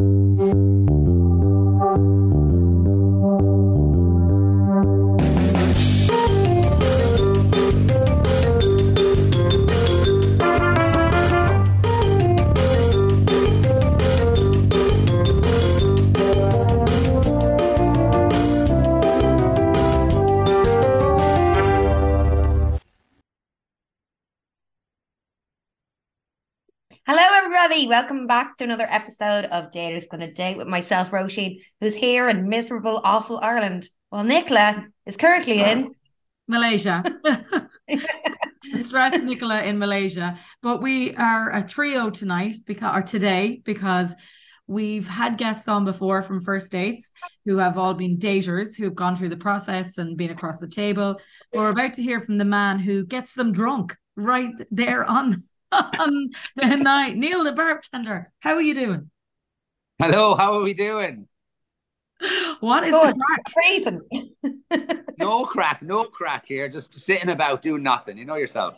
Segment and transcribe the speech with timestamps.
[0.00, 0.40] everybody.
[0.40, 0.89] Welcome
[28.30, 33.00] back to another episode of Daters Gonna Date with myself, Roisin, who's here in miserable,
[33.02, 33.90] awful Ireland.
[34.12, 35.96] Well, Nicola is currently in
[36.46, 37.02] Malaysia.
[38.84, 40.38] Stress Nicola in Malaysia.
[40.62, 44.14] But we are a trio tonight because or today because
[44.68, 47.10] we've had guests on before from first dates
[47.46, 50.68] who have all been daters who have gone through the process and been across the
[50.68, 51.20] table.
[51.52, 55.42] We're about to hear from the man who gets them drunk right there on
[55.72, 57.16] on the night.
[57.16, 59.10] Neil, the bartender, how are you doing?
[60.00, 61.28] Hello, how are we doing?
[62.60, 63.14] What is Good.
[63.14, 64.00] the
[64.70, 65.04] crack?
[65.18, 66.68] no crack, no crack here.
[66.68, 68.18] Just sitting about doing nothing.
[68.18, 68.74] You know yourself.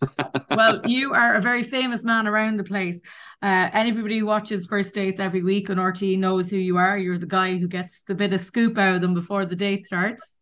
[0.50, 3.00] well, you are a very famous man around the place.
[3.40, 6.98] Uh, anybody who watches First Dates every week on RTÉ knows who you are.
[6.98, 9.86] You're the guy who gets the bit of scoop out of them before the date
[9.86, 10.36] starts.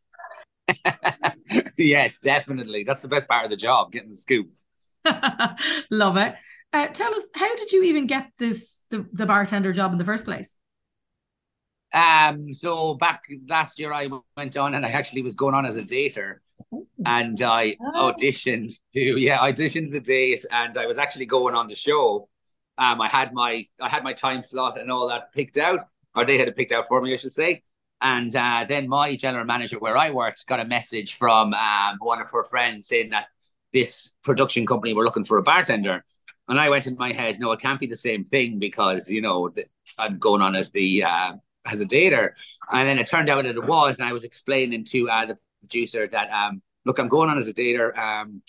[1.76, 2.84] yes, definitely.
[2.84, 4.50] That's the best part of the job, getting the scoop.
[5.90, 6.34] Love it.
[6.72, 10.04] Uh, tell us, how did you even get this the, the bartender job in the
[10.04, 10.56] first place?
[11.92, 15.76] Um, so back last year I went on and I actually was going on as
[15.76, 16.36] a dater
[17.04, 18.12] and I oh.
[18.12, 22.28] auditioned to yeah, I auditioned the date and I was actually going on the show.
[22.78, 25.80] Um, I had my I had my time slot and all that picked out,
[26.14, 27.62] or they had it picked out for me, I should say.
[28.00, 32.20] And uh, then my general manager where I worked got a message from um, one
[32.20, 33.26] of her friends saying that
[33.72, 36.04] this production company were looking for a bartender.
[36.48, 39.22] And I went in my head, no, it can't be the same thing because, you
[39.22, 39.50] know,
[39.98, 41.32] I'm going on as the uh,
[41.64, 42.30] as a dater.
[42.72, 44.00] And then it turned out that it was.
[44.00, 47.46] And I was explaining to uh, the producer that, um, look, I'm going on as
[47.46, 47.96] a dater.
[47.96, 48.42] Um,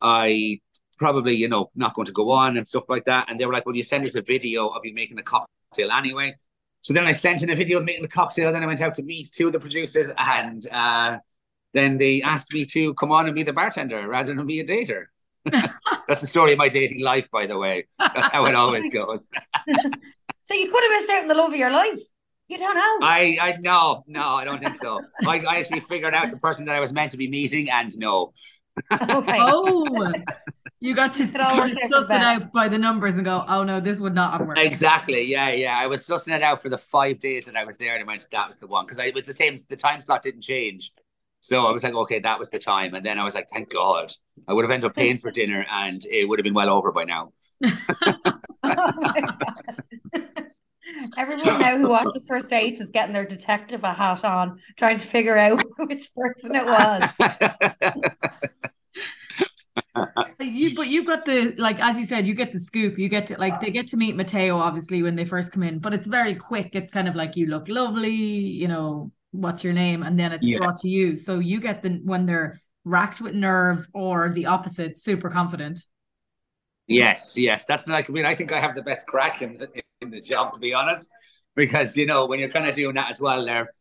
[0.00, 0.60] I
[0.98, 3.26] probably, you know, not going to go on and stuff like that.
[3.28, 5.90] And they were like, well, you send us a video of you making a cocktail
[5.92, 6.34] anyway.
[6.80, 8.52] So then I sent in a video of making the cocktail.
[8.52, 11.18] Then I went out to meet two of the producers and uh,
[11.76, 14.64] then they asked me to come on and be the bartender rather than be a
[14.64, 15.06] dater.
[15.44, 17.86] That's the story of my dating life, by the way.
[17.98, 19.30] That's how it always goes.
[20.44, 22.00] so you could have missed out on the love of your life.
[22.48, 23.06] You don't know.
[23.06, 25.00] I, I no, no, I don't think so.
[25.26, 27.96] I, I actually figured out the person that I was meant to be meeting, and
[27.98, 28.32] no.
[28.92, 29.38] okay.
[29.40, 30.12] Oh,
[30.78, 34.14] you got to suss it out by the numbers and go, oh no, this would
[34.14, 34.60] not have worked.
[34.60, 35.24] Exactly.
[35.24, 35.76] Yeah, yeah.
[35.76, 38.06] I was sussing it out for the five days that I was there, and I
[38.06, 39.56] went, that was the one because it was the same.
[39.68, 40.92] The time slot didn't change.
[41.46, 42.94] So I was like, okay, that was the time.
[42.94, 44.10] And then I was like, thank God.
[44.48, 46.90] I would have ended up paying for dinner and it would have been well over
[46.90, 47.32] by now.
[51.16, 55.06] Everyone now who watches first dates is getting their detective a hat on, trying to
[55.06, 57.08] figure out which person it was.
[60.40, 63.26] you but you've got the like as you said you get the scoop you get
[63.26, 66.06] to like they get to meet Mateo obviously when they first come in but it's
[66.06, 70.18] very quick it's kind of like you look lovely you know what's your name and
[70.18, 70.58] then it's yeah.
[70.58, 71.16] brought to you.
[71.16, 75.80] So you get the when they're racked with nerves or the opposite super confident.
[76.86, 77.64] Yes yes.
[77.64, 79.68] That's like i mean i think i have the best crack in the,
[80.00, 81.10] in the job to be honest
[81.56, 83.72] because you know when you're kind of doing that as well they're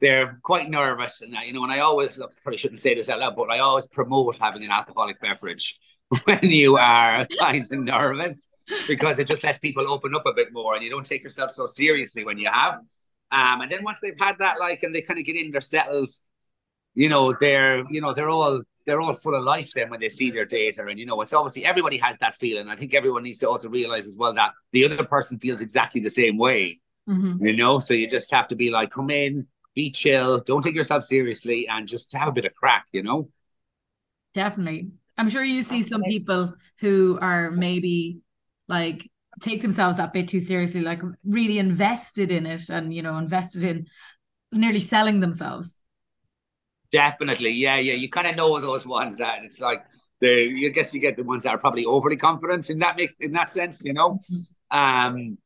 [0.00, 3.18] they're quite nervous and you know and i always look probably shouldn't say this out
[3.18, 5.78] loud but i always promote having an alcoholic beverage
[6.24, 8.48] when you are kind of nervous
[8.88, 11.50] because it just lets people open up a bit more and you don't take yourself
[11.50, 12.78] so seriously when you have
[13.34, 15.60] um, and then once they've had that, like, and they kind of get in, they're
[15.60, 16.10] settled.
[16.94, 20.08] You know, they're you know they're all they're all full of life then when they
[20.08, 22.68] see their data, and you know it's obviously everybody has that feeling.
[22.68, 26.00] I think everyone needs to also realize as well that the other person feels exactly
[26.00, 26.78] the same way.
[27.08, 27.44] Mm-hmm.
[27.44, 30.76] You know, so you just have to be like, come in, be chill, don't take
[30.76, 32.86] yourself seriously, and just have a bit of crack.
[32.92, 33.28] You know.
[34.32, 38.20] Definitely, I'm sure you see some people who are maybe
[38.68, 43.16] like take themselves that bit too seriously, like really invested in it and, you know,
[43.18, 43.86] invested in
[44.52, 45.78] nearly selling themselves.
[46.92, 47.50] Definitely.
[47.50, 47.76] Yeah.
[47.76, 47.94] Yeah.
[47.94, 49.84] You kind of know those ones that it's like,
[50.20, 53.10] the, I guess you get the ones that are probably overly confident in that make
[53.20, 54.20] in that sense, you know.
[54.32, 54.78] Mm-hmm.
[54.78, 55.38] Um,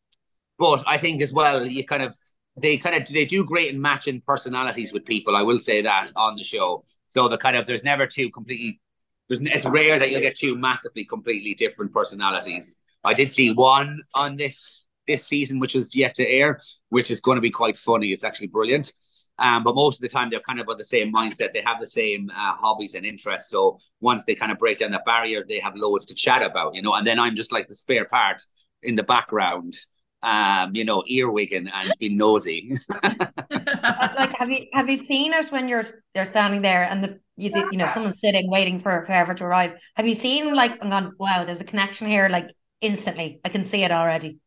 [0.58, 2.14] but I think as well, you kind of
[2.60, 5.36] they kind of they do great in matching personalities with people.
[5.36, 6.82] I will say that on the show.
[7.08, 8.80] So the kind of there's never two completely.
[9.28, 12.76] There's it's rare that you'll get two massively completely different personalities.
[13.08, 16.60] I did see one on this this season, which is yet to air,
[16.90, 18.08] which is going to be quite funny.
[18.08, 18.92] It's actually brilliant.
[19.38, 21.52] Um, but most of the time, they're kind of on the same mindset.
[21.52, 23.50] They have the same uh, hobbies and interests.
[23.50, 26.74] So once they kind of break down that barrier, they have loads to chat about,
[26.74, 26.92] you know.
[26.94, 28.42] And then I'm just like the spare part
[28.82, 29.74] in the background,
[30.22, 32.78] um, you know, earwigging and being nosy.
[33.02, 37.50] like, have you have you seen it when you're you're standing there and the you,
[37.72, 39.72] you know someone's sitting waiting for whoever to arrive?
[39.94, 41.14] Have you seen like I'm gone?
[41.18, 42.28] Wow, there's a connection here.
[42.28, 44.38] Like instantly, I can see it already.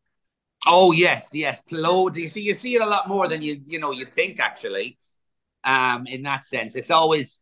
[0.65, 1.61] Oh yes, yes.
[1.61, 2.15] Plowed.
[2.15, 4.97] You see, you see it a lot more than you you know you think actually.
[5.63, 7.39] Um, in that sense, it's always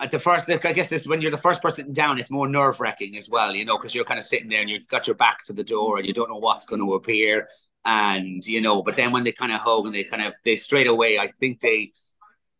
[0.00, 2.48] at the first look, I guess it's when you're the first person down, it's more
[2.48, 5.06] nerve wracking as well, you know, because you're kind of sitting there and you've got
[5.06, 7.48] your back to the door and you don't know what's going to appear.
[7.84, 10.56] And, you know, but then when they kind of hug and they kind of, they
[10.56, 11.92] straight away, I think they,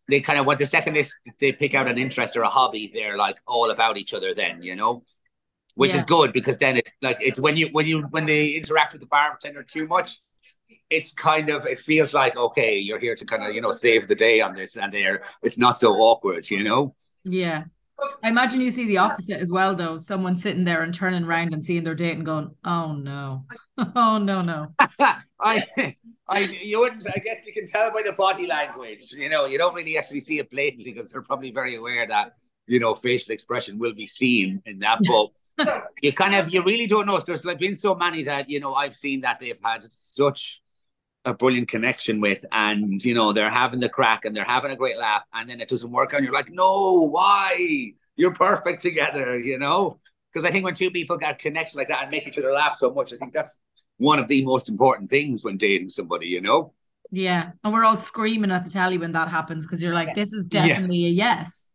[0.09, 1.05] they kind of, what the second they,
[1.39, 4.63] they pick out an interest or a hobby, they're like all about each other then,
[4.63, 5.05] you know,
[5.79, 5.99] which yeah.
[5.99, 9.01] is good because then it, like, it, when you, when you, when they interact with
[9.01, 10.19] the bartender too much,
[10.91, 14.09] it's kind of it feels like okay you're here to kind of you know save
[14.09, 16.95] the day on this and there it's not so awkward you know
[17.25, 17.65] yeah.
[18.23, 19.97] I imagine you see the opposite as well, though.
[19.97, 23.45] Someone sitting there and turning around and seeing their date and going, "Oh no,
[23.97, 24.69] oh no, no."
[25.41, 25.65] I,
[26.29, 27.07] I, you wouldn't.
[27.09, 29.13] I guess you can tell by the body language.
[29.13, 32.35] You know, you don't really actually see it blatantly because they're probably very aware that
[32.67, 35.01] you know facial expression will be seen in that.
[35.07, 35.29] But
[36.03, 37.19] you kind of, you really don't know.
[37.19, 40.63] There's like been so many that you know I've seen that they've had such
[41.25, 44.77] a brilliant connection with and you know they're having the crack and they're having a
[44.77, 47.93] great laugh and then it doesn't work and you're like no why?
[48.17, 49.99] You're perfect together you know?
[50.33, 52.75] Because i think when two people got connection like that and make each other laugh
[52.75, 53.61] so much i think that's
[53.97, 56.73] one of the most important things when dating somebody you know?
[57.11, 60.33] Yeah and we're all screaming at the tally when that happens because you're like this
[60.33, 61.09] is definitely yeah.
[61.09, 61.73] a yes.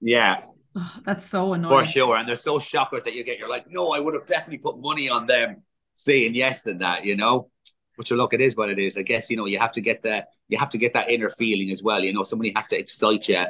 [0.00, 0.40] Yeah
[0.76, 3.70] oh, that's so annoying for sure and they're so shockers that you get you're like
[3.70, 5.62] no i would have definitely put money on them
[5.94, 7.50] saying yes than that you know
[7.96, 8.96] but you look, it is what it is.
[8.96, 11.30] I guess you know you have to get that you have to get that inner
[11.30, 12.00] feeling as well.
[12.00, 13.44] You know, somebody has to excite you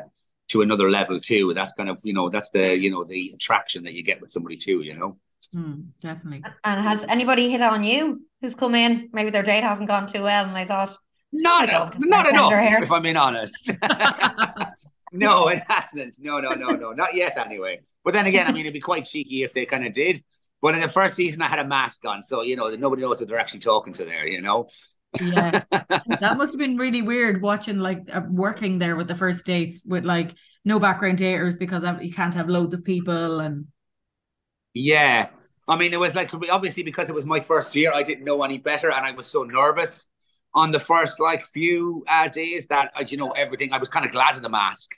[0.49, 1.55] to another level too.
[1.55, 4.31] That's kind of you know that's the you know the attraction that you get with
[4.31, 4.83] somebody too.
[4.83, 5.17] You know,
[5.55, 6.45] mm, definitely.
[6.65, 9.09] And has anybody hit on you who's come in?
[9.13, 10.97] Maybe their date hasn't gone too well, and they thought
[11.33, 12.51] not enough, not enough.
[12.51, 12.81] Here.
[12.83, 13.71] If I'm being honest.
[15.13, 16.17] no, it hasn't.
[16.19, 17.37] No, no, no, no, not yet.
[17.39, 20.23] Anyway, but then again, I mean, it'd be quite cheeky if they kind of did.
[20.61, 23.21] But in the first season, I had a mask on, so you know nobody knows
[23.21, 24.27] what they're actually talking to there.
[24.27, 24.69] You know.
[25.21, 29.45] yeah, that must have been really weird watching like uh, working there with the first
[29.45, 33.67] dates with like no background daters because you can't have loads of people and.
[34.75, 35.29] Yeah,
[35.69, 38.43] I mean, it was like obviously because it was my first year, I didn't know
[38.43, 40.07] any better, and I was so nervous
[40.55, 43.73] on the first like few uh, days that uh, you know everything.
[43.73, 44.93] I was kind of glad of the mask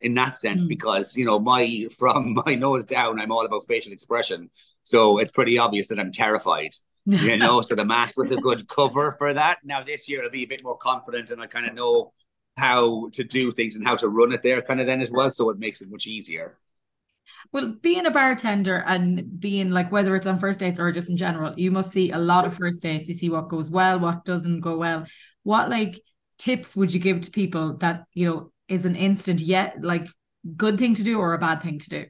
[0.00, 0.68] in that sense mm.
[0.68, 4.50] because you know my from my nose down, I'm all about facial expression,
[4.82, 6.70] so it's pretty obvious that I'm terrified.
[7.06, 9.58] you know, so the mask was a good cover for that.
[9.64, 12.12] Now this year I'll be a bit more confident and I kind of know
[12.58, 15.30] how to do things and how to run it there kind of then as well.
[15.30, 16.58] So it makes it much easier.
[17.52, 21.16] Well, being a bartender and being like whether it's on first dates or just in
[21.16, 23.08] general, you must see a lot of first dates.
[23.08, 25.06] You see what goes well, what doesn't go well.
[25.42, 26.00] What like
[26.38, 30.06] tips would you give to people that, you know, is an instant yet like
[30.56, 32.06] good thing to do or a bad thing to do?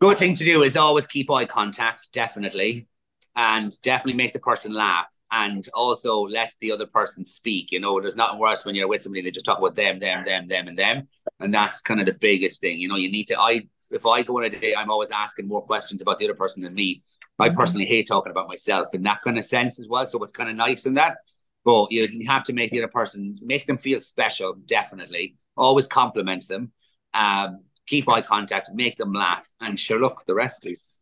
[0.00, 2.88] Good thing to do is always keep eye contact, definitely,
[3.34, 7.72] and definitely make the person laugh, and also let the other person speak.
[7.72, 10.24] You know, there's nothing worse when you're with somebody they just talk about them, them,
[10.24, 11.08] them, them, and them,
[11.40, 12.78] and that's kind of the biggest thing.
[12.78, 13.40] You know, you need to.
[13.40, 16.34] I if I go on a date, I'm always asking more questions about the other
[16.34, 17.02] person than me.
[17.38, 17.56] I mm-hmm.
[17.56, 20.04] personally hate talking about myself in that kind of sense as well.
[20.06, 21.16] So it's kind of nice in that.
[21.64, 25.36] But you have to make the other person make them feel special, definitely.
[25.56, 26.72] Always compliment them.
[27.14, 31.00] Um, keep eye contact, make them laugh, and sure, look, the rest is,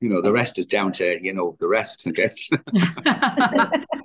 [0.00, 2.50] you know, the rest is down to you know the rest, I guess.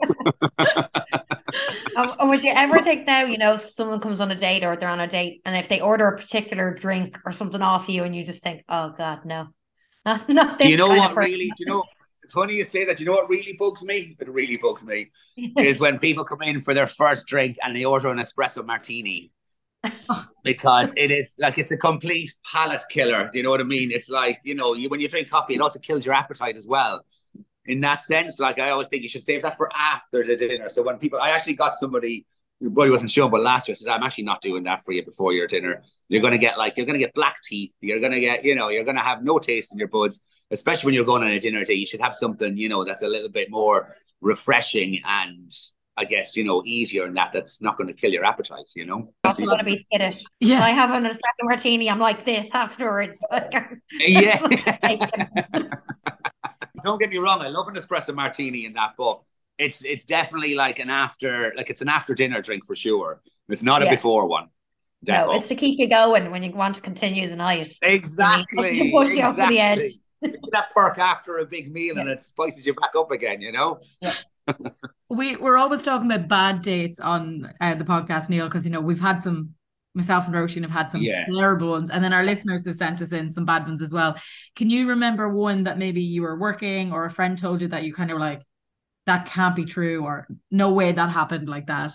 [1.95, 4.89] um, would you ever think now, you know, someone comes on a date or they're
[4.89, 8.15] on a date, and if they order a particular drink or something off you, and
[8.15, 9.47] you just think, oh God, no,
[10.05, 10.67] not, not this.
[10.67, 11.47] Do you know what really?
[11.47, 11.83] Do you know?
[12.31, 12.99] Funny you say that.
[12.99, 14.15] You know what really bugs me?
[14.19, 15.11] It really bugs me
[15.57, 19.31] is when people come in for their first drink and they order an espresso martini
[20.43, 23.29] because it is like it's a complete palate killer.
[23.31, 23.91] Do you know what I mean?
[23.91, 26.67] It's like you know, you when you drink coffee, it also kills your appetite as
[26.67, 27.05] well.
[27.65, 30.67] In that sense, like I always think you should save that for after the dinner.
[30.69, 32.25] So when people, I actually got somebody
[32.61, 34.91] your boy wasn't sure, but last year I said, I'm actually not doing that for
[34.91, 35.81] you before your dinner.
[36.09, 37.71] You're gonna get like you're gonna get black teeth.
[37.81, 40.93] You're gonna get, you know, you're gonna have no taste in your buds, especially when
[40.93, 41.79] you're going on a dinner date.
[41.79, 45.51] You should have something, you know, that's a little bit more refreshing and
[45.97, 48.85] I guess, you know, easier and that that's not going to kill your appetite, you
[48.85, 49.13] know.
[49.23, 50.23] I also going to be skittish.
[50.39, 50.63] Yeah.
[50.63, 53.19] I have an espresso martini, I'm like this afterwards.
[53.91, 54.39] yeah.
[56.85, 59.21] Don't get me wrong, I love an espresso martini in that, but
[59.57, 63.21] it's it's definitely like an after like it's an after dinner drink for sure.
[63.49, 64.47] It's not a before one.
[65.05, 65.27] Defo.
[65.27, 67.67] No, it's to keep you going when you want to continue the night.
[67.81, 68.77] Exactly.
[68.77, 69.17] To push exactly.
[69.17, 69.91] you over the edge.
[70.51, 73.79] that perk after a big meal and it spices you back up again, you know?
[75.09, 78.81] we we're always talking about bad dates on uh, the podcast, Neil, because you know
[78.81, 79.55] we've had some.
[79.93, 81.25] Myself and Roisin have had some Yeah.
[81.25, 84.15] terrible ones, and then our listeners have sent us in some bad ones as well.
[84.55, 87.83] Can you remember one that maybe you were working or a friend told you that
[87.83, 88.41] you kind of were like,
[89.05, 91.93] that can't be true, or no way that happened like that?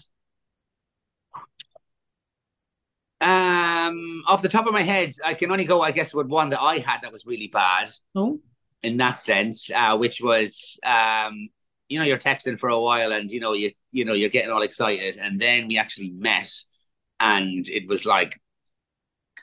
[3.21, 6.51] Um, off the top of my head, I can only go, I guess, with one
[6.51, 8.41] that I had that was really bad Oh,
[8.83, 11.49] in that sense, uh, which was, um,
[11.89, 14.51] you know, you're texting for a while and you know you you know you're getting
[14.51, 16.51] all excited, and then we actually met,
[17.21, 18.41] and it was like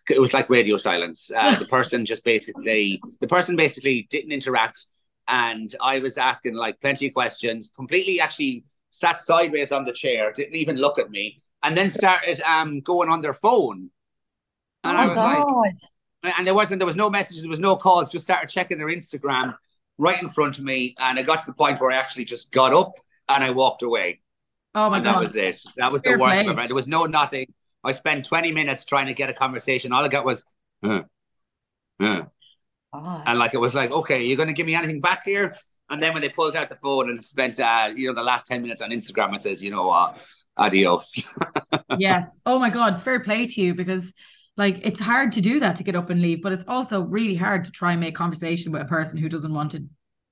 [0.10, 1.32] it was like radio silence.
[1.36, 4.86] Uh, the person just basically the person basically didn't interact,
[5.28, 10.32] and I was asking like plenty of questions, completely actually sat sideways on the chair,
[10.32, 13.90] didn't even look at me, and then started um going on their phone,
[14.84, 15.44] and I oh was like
[16.24, 16.34] God.
[16.38, 18.88] and there wasn't there was no messages there was no calls just started checking their
[18.88, 19.56] instagram
[19.98, 22.52] right in front of me and i got to the point where i actually just
[22.52, 22.94] got up
[23.30, 24.20] and i walked away.
[24.76, 25.16] Oh my and god!
[25.16, 25.62] that was it.
[25.78, 27.54] That was Fair the worst ever there was no nothing.
[27.84, 29.92] I spent 20 minutes trying to get a conversation.
[29.92, 30.44] All i got was
[30.84, 31.02] uh,
[32.00, 32.24] uh.
[32.94, 33.24] God.
[33.26, 35.56] and like it was like okay you're going to give me anything back here
[35.90, 38.48] and then when they pulled out the phone and spent uh you know the last
[38.48, 40.14] 10 minutes on instagram i says you know uh
[40.58, 41.24] adios
[41.98, 42.40] yes.
[42.46, 43.02] Oh my god!
[43.02, 44.14] Fair play to you because
[44.58, 47.36] like it's hard to do that to get up and leave, but it's also really
[47.36, 49.84] hard to try and make conversation with a person who doesn't want to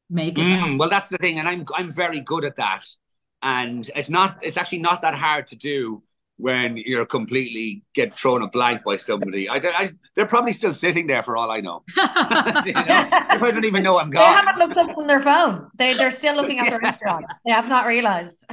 [0.10, 0.42] make it.
[0.42, 2.86] Mm, well, that's the thing, and I'm I'm very good at that.
[3.42, 6.04] And it's not it's actually not that hard to do
[6.42, 9.48] when you're completely get thrown a blank by somebody.
[9.48, 11.84] I, don't- I they're probably still sitting there for all I know.
[12.66, 13.10] you know?
[13.40, 14.22] They don't even know I'm gone.
[14.22, 15.70] They haven't looked up from their phone.
[15.78, 17.22] They they're still looking at their Instagram.
[17.46, 18.46] They have not realized.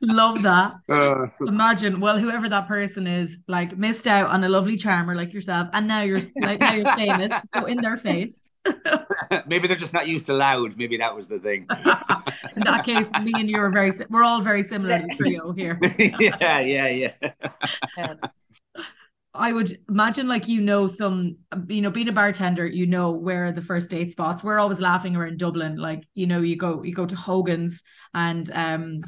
[0.00, 0.74] Love that.
[0.88, 5.32] Uh, Imagine, well, whoever that person is, like missed out on a lovely charmer like
[5.32, 8.44] yourself, and now you're like now you're famous, so in their face.
[9.46, 10.76] maybe they're just not used to loud.
[10.76, 11.66] Maybe that was the thing.
[12.56, 15.78] in that case, me and you are very, we're all very similar to trio here.
[15.98, 17.12] yeah, yeah, yeah.
[17.96, 18.14] Yeah.
[19.34, 21.36] I would imagine like you know some
[21.68, 25.14] you know being a bartender you know where the first date spots we're always laughing
[25.14, 27.84] around Dublin like you know you go you go to Hogan's
[28.14, 29.00] and um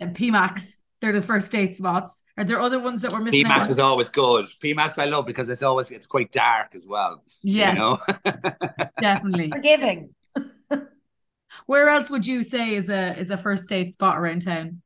[0.00, 3.66] and P.Mac's they're the first date spots are there other ones that we're missing P.Mac's
[3.66, 3.70] out?
[3.70, 4.46] is always good.
[4.60, 7.22] P.Mac's I love because it's always it's quite dark as well.
[7.42, 7.98] yes You know?
[9.00, 10.14] definitely Forgiving.
[11.66, 14.82] where else would you say is a is a first date spot around town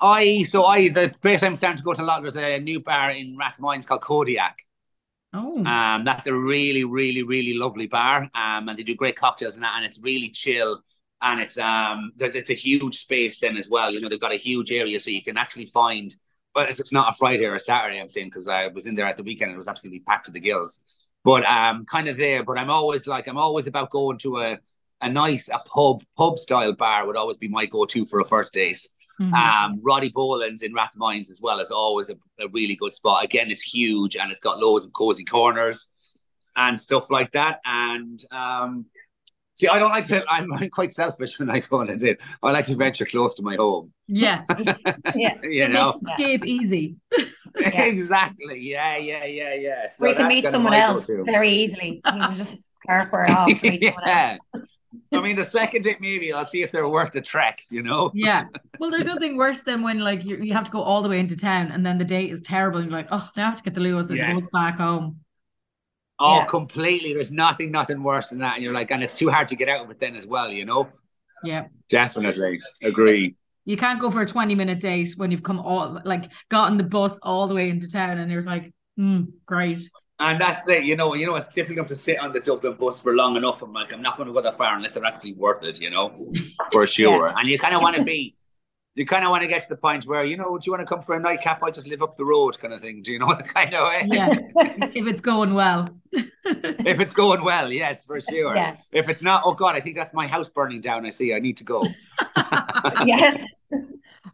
[0.00, 2.20] I so I the place I'm starting to go to a lot.
[2.20, 4.58] There's a new bar in Rathmines called Kodiak.
[5.32, 8.22] oh Um, that's a really, really, really lovely bar.
[8.34, 10.82] Um, and they do great cocktails and that, and it's really chill.
[11.22, 13.92] And it's um, there's it's a huge space then as well.
[13.92, 16.14] You know, they've got a huge area, so you can actually find.
[16.54, 18.94] But if it's not a Friday or a Saturday, I'm saying because I was in
[18.94, 21.08] there at the weekend, and it was absolutely packed to the gills.
[21.24, 22.44] But um, kind of there.
[22.44, 24.58] But I'm always like, I'm always about going to a
[25.02, 28.24] a nice a pub pub style bar would always be my go to for a
[28.24, 28.78] first date.
[29.20, 29.32] mhm.
[29.32, 33.24] Um, Rody Boland's in Rathmines as well is always a, a really good spot.
[33.24, 35.88] Again, it's huge and it's got loads of cozy corners
[36.56, 37.60] and stuff like that.
[37.64, 38.86] And um,
[39.56, 40.24] see, I don't like to.
[40.28, 42.18] I'm, I'm quite selfish when I go on a date.
[42.42, 43.92] I like to venture close to my home.
[44.06, 44.44] yeah
[45.14, 45.34] Yeah.
[45.42, 46.96] You it know, makes escape easy
[47.58, 47.82] Yeah.
[47.94, 48.60] exactly.
[48.60, 49.90] Yeah, yeah, yeah, yeah.
[49.90, 51.24] So Where you can meet someone else go-to.
[51.24, 52.02] very easily.
[52.04, 54.38] You can just carp her off to meet someone else.
[54.54, 55.18] yeah.
[55.18, 57.60] I mean, the second date maybe I'll see if they're worth the trek.
[57.70, 58.10] You know.
[58.14, 58.44] Yeah.
[58.78, 61.18] Well, there's nothing worse than when like you, you have to go all the way
[61.18, 63.56] into town and then the date is terrible and you're like, oh, now I have
[63.56, 64.34] to get the Luas and Yes.
[64.34, 65.20] goes back home.
[66.18, 66.44] Oh, Yeah.
[66.46, 67.12] completely.
[67.12, 68.54] There's nothing, nothing worse than that.
[68.54, 70.50] And you're like, and it's too hard to get out of it then as well.
[70.50, 70.88] You know.
[71.44, 71.66] Yeah.
[71.88, 73.36] Definitely agree.
[73.64, 76.84] You can't go for a 20 minute date when you've come all like gotten the
[76.84, 79.80] bus all the way into town and you're like, mm, great.
[80.18, 81.14] And that's it, you know.
[81.14, 83.60] You know, it's difficult to sit on the Dublin bus for long enough.
[83.62, 85.90] I'm like, I'm not going to go that far unless they're actually worth it, you
[85.90, 86.14] know,
[86.72, 87.34] for sure.
[87.36, 88.34] And you kind of want to be,
[88.96, 90.80] you kind of want to get to the point where, you know, do you want
[90.80, 91.62] to come for a nightcap?
[91.62, 93.02] I just live up the road, kind of thing.
[93.02, 94.08] Do you know the kind of way?
[94.10, 94.34] Yeah.
[94.94, 95.90] if it's going well.
[96.12, 98.56] If it's going well, yes, for sure.
[98.56, 98.78] Yeah.
[98.92, 101.04] If it's not, oh God, I think that's my house burning down.
[101.04, 101.34] I see.
[101.34, 101.86] I need to go.
[103.04, 103.46] yes.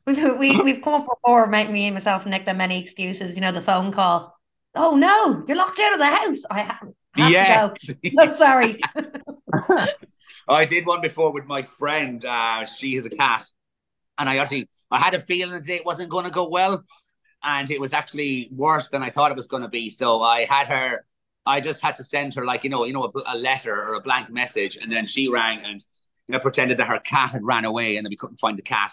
[0.06, 3.34] We've, we, we've come up before, make me and myself and Nick, there many excuses.
[3.34, 4.38] You know, the phone call.
[4.76, 6.38] Oh no, you're locked out of the house.
[6.50, 7.74] I have, have yes.
[7.80, 8.26] to go.
[8.30, 8.80] So sorry.
[10.48, 12.24] I did one before with my friend.
[12.24, 13.44] Uh, she has a cat,
[14.18, 16.84] and I actually I had a feeling the date wasn't going to go well,
[17.42, 19.90] and it was actually worse than I thought it was going to be.
[19.90, 21.04] So I had her.
[21.44, 23.94] I just had to send her like you know you know a, a letter or
[23.94, 25.84] a blank message, and then she rang and
[26.28, 28.62] you know pretended that her cat had ran away, and then we couldn't find the
[28.62, 28.92] cat,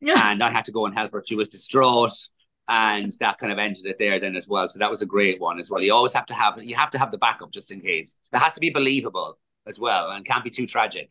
[0.00, 0.30] Yeah.
[0.30, 1.22] and I had to go and help her.
[1.26, 2.12] She was distraught.
[2.68, 4.68] and that kind of ended it there then as well.
[4.68, 5.82] So that was a great one as well.
[5.82, 8.16] You always have to have you have to have the backup just in case.
[8.32, 11.10] It has to be believable as well and can't be too tragic.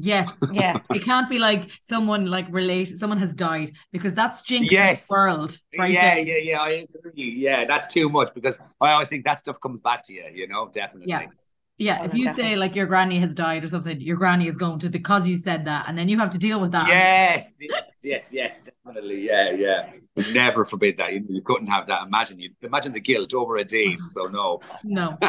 [0.00, 0.42] Yes.
[0.52, 0.78] Yeah.
[0.94, 5.06] It can't be like someone like related, someone has died because that's jinx Yes.
[5.06, 5.58] the world.
[5.78, 6.24] Right yeah, there.
[6.24, 6.58] yeah, yeah.
[6.60, 7.30] I agree.
[7.30, 10.24] Yeah, that's too much because I always think that stuff comes back to you.
[10.32, 11.10] You know, definitely.
[11.10, 11.26] Yeah.
[11.78, 11.98] Yeah.
[12.00, 12.50] Oh, If you definitely.
[12.52, 15.36] say like your granny has died or something, your granny is going to because you
[15.36, 16.88] said that, and then you have to deal with that.
[16.88, 19.26] Yes, yes, yes, yes, definitely.
[19.26, 19.90] Yeah, yeah.
[20.32, 21.12] Never forbid that.
[21.12, 22.02] You, you couldn't have that.
[22.06, 23.98] Imagine you imagine the guilt over a date.
[23.98, 24.20] Mm-hmm.
[24.20, 24.60] So no.
[24.84, 25.18] No.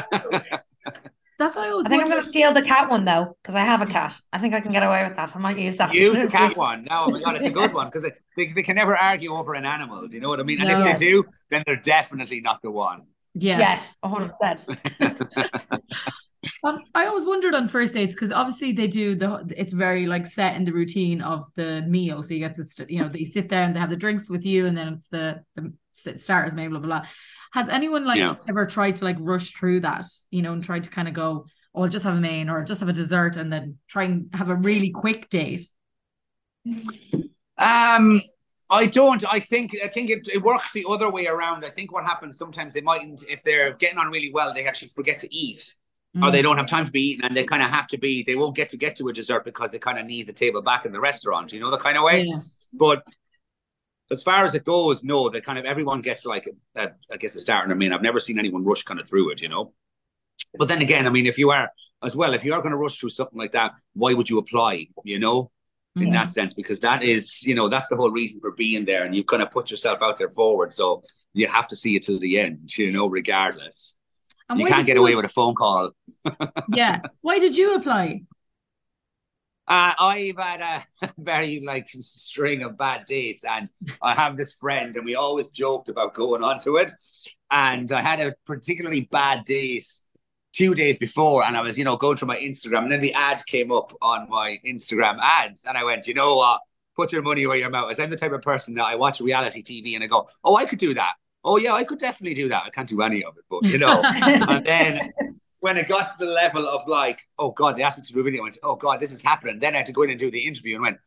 [1.40, 3.56] That's why I always I think I'm going to steal the cat one though, because
[3.56, 4.14] I have a cat.
[4.34, 5.34] I think I can get away with that.
[5.34, 5.94] I might use that.
[5.94, 6.84] Use the cat one.
[6.84, 9.34] No, oh my god, it's a good one because they, they, they can never argue
[9.34, 10.06] over an animal.
[10.08, 10.60] Do you know what I mean?
[10.60, 10.86] And No.
[10.86, 13.04] if they do, then they're definitely not the one.
[13.34, 13.60] Yes.
[13.60, 15.82] Yes, 100%.
[16.64, 20.26] Um, I always wondered on first dates because obviously they do the it's very like
[20.26, 22.24] set in the routine of the meal.
[22.24, 24.46] So you get this, you know, they sit there and they have the drinks with
[24.46, 27.10] you, and then it's the the s- starters, maybe blah blah blah.
[27.54, 28.36] Has anyone like Yeah.
[28.48, 31.46] ever tried to like rush through that, you know, and tried to kind of go,
[31.74, 34.04] oh, I'll just have a main or I'll just have a dessert, and then try
[34.04, 35.68] and have a really quick date?
[37.58, 38.22] Um,
[38.70, 39.24] I don't.
[39.32, 41.66] I think I think it, it works the other way around.
[41.66, 44.90] I think what happens sometimes they mightn't if they're getting on really well, they actually
[44.90, 45.76] forget to eat.
[46.16, 46.32] or Mm.
[46.32, 48.34] they don't have time to be eaten and they kind of have to be they
[48.36, 50.88] won't get to get to a dessert because they kind of need the table back
[50.88, 52.36] in the restaurant you know the kind of way Yeah.
[52.74, 53.04] but
[54.12, 57.36] as far as it goes no that kind of everyone gets like a, i guess
[57.36, 59.50] a start and i mean i've never seen anyone rush kind of through it you
[59.50, 59.74] know
[60.58, 61.70] but then again i mean if you are
[62.04, 64.38] as well if you are going to rush through something like that why would you
[64.38, 65.52] apply you know
[65.96, 66.14] in Mm.
[66.14, 69.16] that sense because that is you know that's the whole reason for being there and
[69.16, 72.20] you've kind of put yourself out there forward so you have to see it to
[72.20, 73.98] the end you know regardless
[74.50, 75.92] And you can't get away with a phone call
[76.82, 77.02] Yeah.
[77.22, 78.24] Why did you apply?
[79.70, 83.70] Uh, I've had a very like string of bad dates, and
[84.02, 86.92] I have this friend, and we always joked about going onto it.
[87.52, 89.86] And I had a particularly bad date
[90.54, 93.14] two days before, and I was, you know, going through my Instagram, and then the
[93.14, 96.62] ad came up on my Instagram ads, and I went, you know what?
[96.96, 98.00] Put your money where your mouth is.
[98.00, 100.66] I'm the type of person that I watch reality TV and I go, oh, I
[100.66, 101.14] could do that.
[101.46, 102.64] Oh yeah, I could definitely do that.
[102.66, 104.02] I can't do any of it, but you know.
[104.04, 105.14] and then
[105.60, 108.20] when it got to the level of like, oh God, they asked me to do
[108.20, 109.60] a video, I went, oh God, this is happening.
[109.60, 110.98] Then I had to go in and do the interview and went,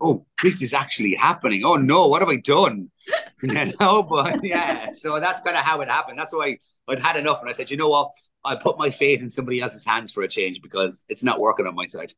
[0.00, 1.64] oh, this is actually happening.
[1.64, 2.90] Oh no, what have I done?
[3.42, 6.18] you know, but yeah, so that's kind of how it happened.
[6.18, 7.40] That's why I'd had enough.
[7.40, 8.10] And I said, you know what?
[8.44, 11.66] I put my faith in somebody else's hands for a change because it's not working
[11.66, 12.12] on my side.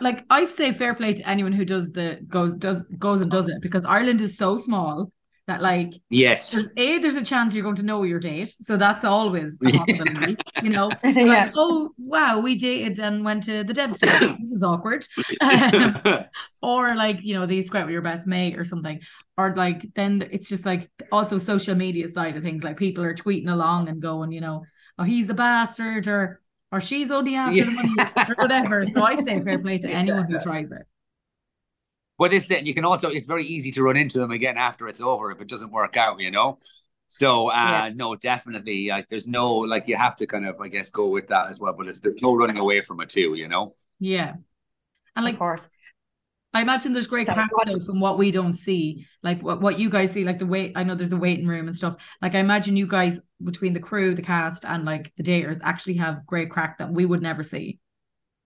[0.00, 3.48] Like I say fair play to anyone who does the goes does goes and does
[3.48, 5.12] it because Ireland is so small
[5.48, 6.52] that like Yes.
[6.52, 9.70] there's a there's a chance you're going to know your date so that's always a
[9.78, 10.90] possibility you know?
[11.04, 11.24] Yeah.
[11.24, 14.36] like, oh wow we dated and went to the Debs table.
[14.40, 15.04] this is awkward.
[16.62, 19.00] Or like you know they squat with your best mate or something.
[19.36, 23.14] Or like then it's just like also social media side of things like people are
[23.14, 24.64] tweeting along and going you know
[24.98, 27.94] oh he's a bastard or or she's only after the money
[28.28, 28.84] or whatever.
[28.84, 30.82] So I say fair play to anyone who tries it
[32.22, 32.58] But this is it.
[32.58, 35.30] And you can also, it's very easy to run into them again after it's over
[35.32, 36.58] if it doesn't work out, you know?
[37.08, 37.94] So, uh, Yeah.
[37.94, 38.88] no, definitely.
[38.88, 41.60] Like, there's no, like, you have to kind of, I guess, go with that as
[41.60, 41.74] well.
[41.74, 43.74] But it's, there's no running away from it, too, you know?
[43.98, 44.34] yeah
[45.16, 45.68] and like of course.
[46.54, 49.78] I imagine there's great So crack though from what we don't see, like what, what
[49.78, 50.72] you guys see, like the wait.
[50.76, 51.96] I know there's the waiting room and stuff.
[52.20, 55.94] Like I imagine you guys between the crew, the cast, and like the daters actually
[55.94, 57.78] have great crack that we would never see.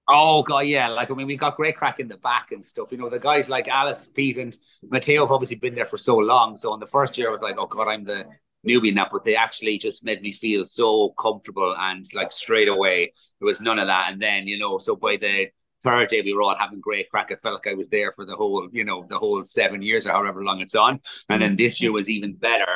[0.09, 0.87] Oh, God, yeah.
[0.89, 2.93] Like, I mean, we got great crack in the back and stuff.
[2.93, 4.57] You know, the guys like Alice, Pete, and
[4.89, 6.57] Mateo have obviously been there for so long.
[6.57, 8.25] So, in the first year, I was like, oh, God, I'm the
[8.67, 9.09] newbie now.
[9.11, 13.61] But they actually just made me feel so comfortable and like straight away, there was
[13.61, 14.13] none of that.
[14.13, 15.49] And then, you know, so by the
[15.83, 17.33] third day, we were all having great crack.
[17.33, 20.07] I felt like I was there for the whole, you know, the whole seven years
[20.07, 21.01] or however long it's on.
[21.29, 22.67] And then this year was even better.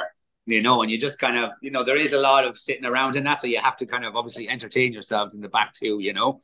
[0.47, 2.85] You know, and you just kind of, you know, there is a lot of sitting
[2.85, 3.41] around in that.
[3.41, 6.41] So you have to kind of obviously entertain yourselves in the back too, you know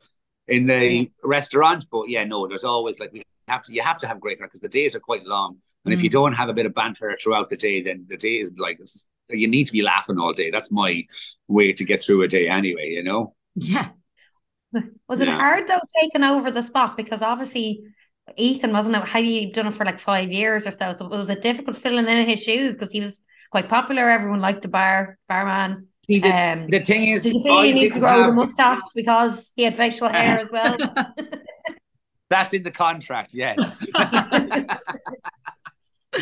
[0.47, 1.85] in the restaurant.
[1.91, 4.59] But yeah, no, there's always like we have to you have to have great because
[4.59, 5.57] the days are quite long.
[5.85, 6.13] And if you mm.
[6.13, 8.79] don't have a bit of banter throughout the day, then the day is like
[9.29, 10.51] you need to be laughing all day.
[10.51, 11.03] That's my
[11.47, 13.35] way to get through a day anyway, you know?
[13.55, 13.89] Yeah,
[15.07, 15.37] Was it Yeah.
[15.37, 16.97] hard though taking over the spot?
[16.97, 17.83] Because obviously
[18.35, 19.07] Ethan wasn't it?
[19.07, 20.93] He done it for like five years or so?
[20.93, 24.09] So it was it difficult filling in his shoes because he was quite popular?
[24.09, 25.87] Everyone liked the bar barman.
[26.09, 28.31] See, the, Um, the thing is, did you feel I you need to grow the
[28.31, 30.77] mustache because he had facial hair as well?
[32.29, 33.57] that's in the contract, yes.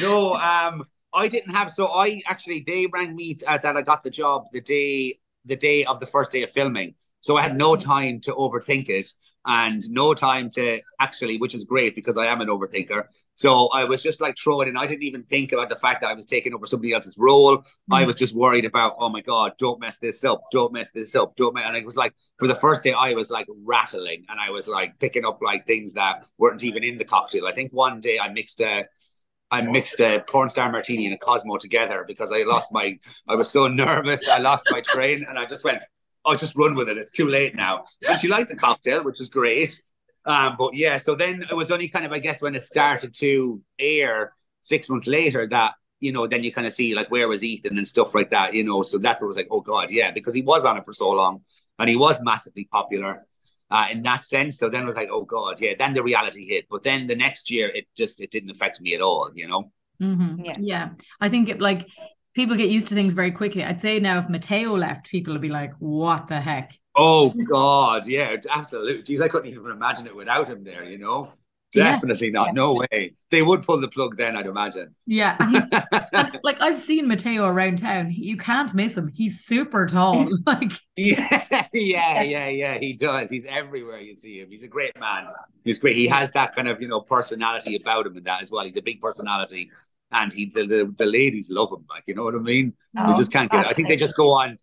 [0.02, 1.70] no, um, I didn't have.
[1.72, 5.56] So I actually they rang me uh, that I got the job the day the
[5.56, 6.96] day of the first day of filming.
[7.22, 9.08] So I had no time to overthink it,
[9.46, 13.06] and no time to actually, which is great because I am an overthinker.
[13.36, 14.78] So I was just like throwing in.
[14.78, 17.58] I didn't even think about the fact that I was taking over somebody else's role.
[17.58, 17.94] Mm-hmm.
[17.94, 20.44] I was just worried about, oh my God, don't mess this up.
[20.52, 21.36] Don't mess this up.
[21.36, 21.66] Don't mess.
[21.68, 24.70] And it was like, for the first day, I was like rattling and I was
[24.70, 27.46] like picking up like things that weren't even in the cocktail.
[27.46, 28.86] I think one day I mixed a,
[29.52, 33.36] I mixed a porn star martini and a Cosmo together because I lost my, I
[33.36, 34.28] was so nervous.
[34.28, 35.84] I lost my train and I just went,
[36.26, 36.98] I'll just run with it.
[36.98, 37.86] It's too late now.
[38.08, 39.82] And she liked the cocktail, which was great.
[40.26, 43.14] Um, but yeah, so then it was only kind of, I guess, when it started
[43.16, 47.28] to air six months later that, you know, then you kind of see like where
[47.28, 48.82] was Ethan and stuff like that, you know.
[48.82, 51.42] So that was like, oh God, yeah, because he was on it for so long
[51.80, 53.26] and he was massively popular
[53.70, 54.58] uh, in that sense.
[54.58, 56.66] So then it was like, oh God, yeah, then the reality hit.
[56.70, 59.72] But then the next year, it just, it didn't affect me at all, you know.
[60.02, 60.44] Mm-hmm.
[60.44, 60.54] Yeah.
[60.60, 60.90] yeah.
[61.22, 61.88] I think it like
[62.34, 63.64] people get used to things very quickly.
[63.64, 66.78] I'd say now if Mateo left, people would be like, what the heck?
[66.96, 69.04] Oh God, yeah, absolutely.
[69.04, 71.32] Jeez, I couldn't even imagine it without him there, you know.
[71.76, 72.34] Definitely yeah.
[72.34, 72.48] not.
[72.48, 72.54] Yeah.
[72.54, 73.14] No way.
[73.32, 74.96] They would pull the plug then, I'd imagine.
[75.06, 75.36] Yeah.
[75.40, 78.12] And like I've seen Mateo around town.
[78.12, 79.12] You can't miss him.
[79.14, 80.28] He's super tall.
[80.46, 82.78] like Yeah, yeah, yeah, yeah.
[82.80, 83.30] He does.
[83.30, 84.50] He's everywhere you see him.
[84.50, 85.26] He's a great man.
[85.64, 85.96] He's great.
[85.96, 88.66] He has that kind of, you know, personality about him and that as well.
[88.66, 89.70] He's a big personality.
[90.12, 92.74] And he the, the, the ladies love him, like you know what I mean?
[92.98, 93.68] Oh, we just can't get it.
[93.68, 94.56] I think they just go on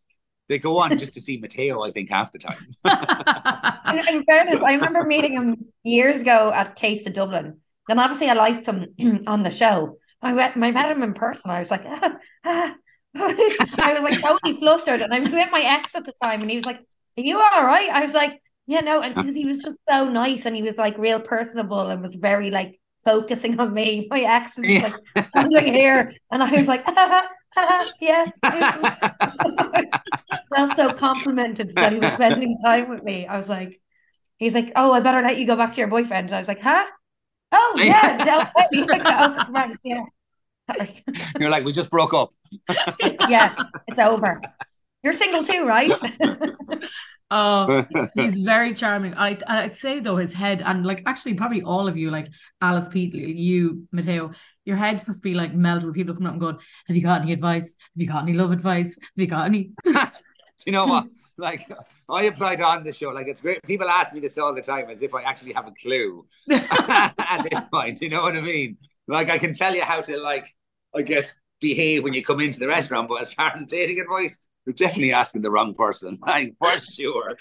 [0.49, 2.75] they go on just to see Mateo, I think, half the time.
[3.99, 7.59] in, in, fairness, I remember meeting him years ago at Taste of Dublin.
[7.89, 8.87] And obviously I liked him
[9.27, 9.99] on the show.
[10.21, 11.51] I met, I met him in person.
[11.51, 12.75] I was like, ah, ah.
[13.15, 15.03] I was like totally flustered.
[15.03, 17.39] And I was with my ex at the time, and he was like, Are you
[17.39, 17.91] all right?
[17.91, 20.97] I was like, Yeah, no, because he was just so nice and he was like
[20.97, 24.07] real personable and was very like focusing on me.
[24.11, 24.93] My ex was yeah.
[25.15, 27.29] like standing here, and I was like, ah,
[28.01, 28.27] yeah.
[30.55, 33.27] felt so complimented that he was spending time with me.
[33.27, 33.81] I was like,
[34.39, 36.29] he's like, oh, I better let you go back to your boyfriend.
[36.29, 36.85] And I was like, huh?
[37.53, 40.05] Oh yeah, like, oh, right, yeah.
[41.39, 42.31] You're like, we just broke up.
[43.29, 43.55] yeah,
[43.89, 44.41] it's over.
[45.03, 45.91] You're single too, right?
[47.35, 49.15] Oh, he's very charming.
[49.15, 52.29] I I'd say though his head and like actually probably all of you like
[52.61, 54.33] Alice, Pete, you, Mateo,
[54.65, 57.23] your heads must be like melted with people coming up and going, "Have you got
[57.23, 57.77] any advice?
[57.95, 58.99] Have you got any love advice?
[59.01, 60.01] Have you got any?" Do
[60.67, 61.07] you know what?
[61.37, 61.69] Like
[62.09, 63.11] I applied on the show.
[63.11, 63.63] Like it's great.
[63.65, 67.47] People ask me this all the time as if I actually have a clue at
[67.51, 68.01] this point.
[68.01, 68.77] You know what I mean?
[69.09, 70.47] Like I can tell you how to like,
[70.95, 73.09] I guess, behave when you come into the restaurant.
[73.09, 77.37] But as far as dating advice, you're definitely asking the wrong person, like for sure.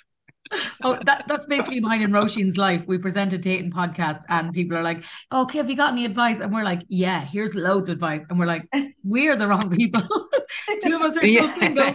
[0.83, 2.85] oh, that, that's basically mine and Roisin's life.
[2.87, 6.05] We present a dating podcast and people are like, oh, okay, have you got any
[6.05, 6.39] advice?
[6.39, 8.25] And we're like, yeah, here's loads of advice.
[8.29, 8.67] And we're like,
[9.03, 10.01] we're the wrong people.
[10.83, 11.53] Two of us are yeah.
[11.55, 11.93] single.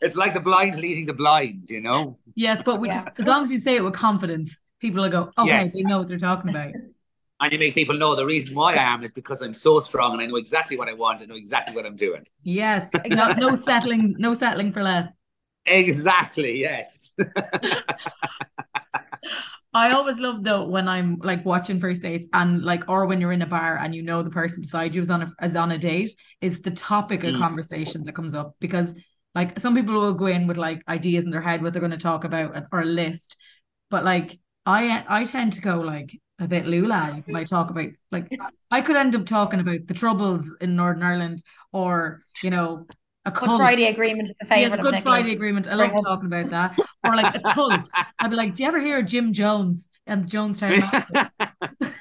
[0.00, 2.18] it's like the blind leading the blind, you know?
[2.34, 3.04] Yes, but we yeah.
[3.04, 5.74] just, as long as you say it with confidence, people will go, okay, yes.
[5.74, 6.72] they know what they're talking about
[7.40, 10.14] and you make people know the reason why I am is because I'm so strong
[10.14, 12.24] and I know exactly what I want and know exactly what I'm doing.
[12.42, 15.08] Yes, no, no settling, no settling for less.
[15.68, 16.60] Exactly.
[16.60, 17.12] Yes.
[19.74, 23.32] I always love though when I'm like watching first dates and like or when you're
[23.32, 25.70] in a bar and you know the person beside you is on a is on
[25.72, 27.38] a date is the topic of mm.
[27.38, 28.94] conversation that comes up because
[29.34, 31.92] like some people will go in with like ideas in their head what they're going
[31.92, 33.36] to talk about or a list,
[33.90, 37.90] but like I I tend to go like a bit lula when I talk about
[38.10, 38.30] like
[38.70, 42.86] I could end up talking about the troubles in Northern Ireland or you know
[43.28, 43.56] a Good.
[43.56, 44.62] Friday Agreement is a favorite.
[44.62, 45.02] Yeah, the Good Nicholas.
[45.02, 45.68] Friday Agreement.
[45.68, 46.78] I love talking about that.
[47.04, 47.88] Or like a cult.
[48.18, 51.30] I'd be like, do you ever hear of Jim Jones and the Jonestown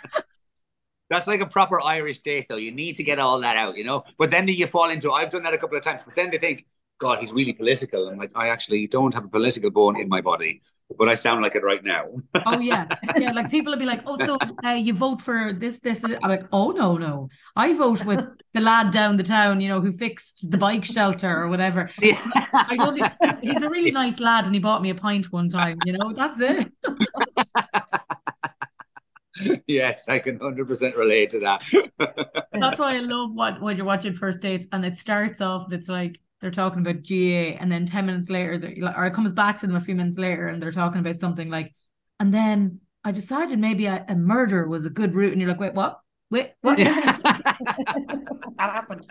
[1.10, 2.58] That's like a proper Irish date, though.
[2.58, 4.04] You need to get all that out, you know.
[4.18, 5.12] But then you fall into.
[5.12, 6.02] I've done that a couple of times.
[6.04, 6.66] But then they think,
[7.00, 8.10] God, he's really political.
[8.10, 10.62] I'm like, I actually don't have a political bone in my body,
[10.98, 12.06] but I sound like it right now.
[12.48, 13.32] oh yeah, yeah.
[13.34, 16.04] Like people will be like, oh, so uh, you vote for this, this.
[16.04, 19.80] I'm like, oh no, no, I vote with the lad down the town, you know,
[19.80, 21.90] who fixed the bike shelter or whatever.
[22.02, 22.16] Yeah.
[22.88, 25.78] Think, he's a really nice lad, and he bought me a pint one time.
[25.86, 26.72] You know, that's it.
[29.68, 31.64] yes, I can 100% relate to that.
[32.54, 35.74] That's why I love what when you're watching first dates and it starts off and
[35.74, 38.54] it's like they're talking about GAA, and then 10 minutes later,
[38.96, 41.50] or it comes back to them a few minutes later, and they're talking about something
[41.50, 41.74] like,
[42.20, 45.32] and then I decided maybe a, a murder was a good route.
[45.32, 46.00] And you're like, wait, what?
[46.30, 46.78] Wait, what?
[46.78, 48.26] that
[48.58, 49.08] happens.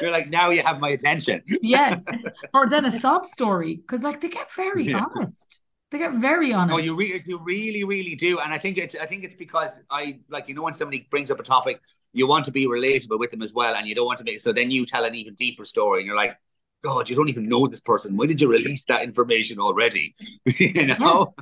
[0.00, 1.42] You're like, now you have my attention.
[1.46, 2.06] yes.
[2.54, 5.04] Or then a sob story, because like they get very yeah.
[5.04, 5.60] honest.
[5.90, 6.74] They get very honest.
[6.74, 9.82] Oh, you really, you really, really do, and I think it's, I think it's because
[9.90, 11.80] I like, you know, when somebody brings up a topic
[12.12, 14.40] you want to be relatable with them as well, and you don't want to make
[14.40, 16.36] so then you tell an even deeper story, and you're like,
[16.82, 18.16] God, you don't even know this person.
[18.16, 20.14] Why did you release that information already?
[20.46, 21.34] you know.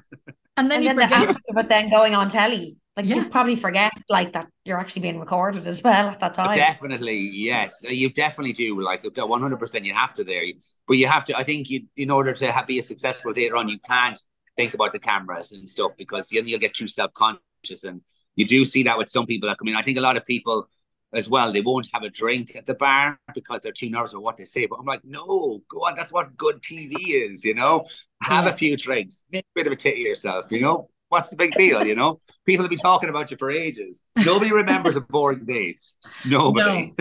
[0.57, 1.29] And then and you then the forget.
[1.29, 2.77] aspect of it then going on telly.
[2.97, 3.17] Like Yeah.
[3.17, 6.57] you probably forget like that you're actually being recorded as well at that time.
[6.57, 7.83] Definitely, yes.
[7.87, 8.81] Uh, You definitely do.
[8.81, 10.43] Like one hundred percent, you have to there.
[10.87, 11.37] But you have to.
[11.37, 14.21] I think you, in order to have, be a successful dater on, you can't
[14.57, 17.85] think about the cameras and stuff because then you'll get too self conscious.
[17.85, 18.03] And
[18.37, 19.49] you do see that with some people.
[19.49, 19.77] that come in.
[19.77, 20.69] I think a lot of people
[21.13, 21.53] as well.
[21.53, 24.45] They won't have a drink at the bar because they're too nervous about what they
[24.45, 24.67] say.
[24.67, 25.97] But I'm like, no, go on.
[25.97, 27.45] That's what good TV is.
[27.45, 27.87] You know,
[28.23, 30.47] have a few drinks, make a bit of a tit of yourself.
[30.51, 31.85] You know, what's the big deal?
[31.85, 34.05] You know, people have been talking about you for ages.
[34.17, 35.81] Nobody remembers a boring date.
[36.25, 36.95] Nobody.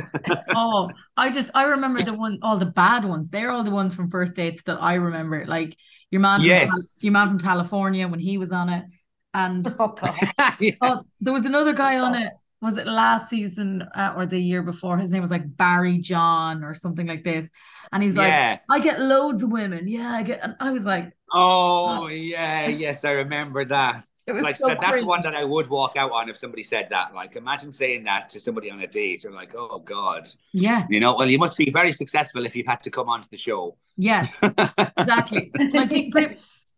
[0.55, 3.29] Oh, I just I remember the one all the bad ones.
[3.29, 5.45] They're all the ones from first dates that I remember.
[5.45, 5.77] Like
[6.09, 6.99] your man, from, Yes.
[7.03, 8.85] your man from California when he was on it,
[9.33, 9.95] and Oh.
[10.59, 10.71] Yeah.
[10.81, 12.31] oh, there was another guy on it.
[12.61, 14.97] Was it last season uh, or the year before?
[14.97, 17.49] His name was like Barry John or something like this,
[17.93, 19.87] and he was like, "I get loads of women.
[19.87, 24.03] Yeah, I get." And I was like, Oh yeah, yes, I remember that.
[24.27, 26.63] it was Like so that, that's one that I would walk out on if somebody
[26.63, 27.13] said that.
[27.13, 29.23] Like, imagine saying that to somebody on a date.
[29.23, 30.85] You're like, oh god, Yeah.
[30.89, 31.15] you know.
[31.15, 33.77] Well, you must be very successful if you've had to come onto the show.
[33.95, 34.37] Yes.
[34.97, 35.51] Exactly.
[35.75, 36.13] I think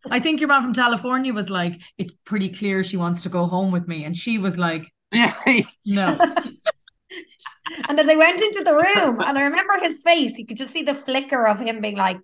[0.09, 3.45] I think your man from California was like, "It's pretty clear she wants to go
[3.45, 5.35] home with me," and she was like, yeah,
[5.85, 6.17] "No."
[7.87, 10.33] and then they went into the room and I remember his face.
[10.37, 12.17] You could just see the flicker of him being like,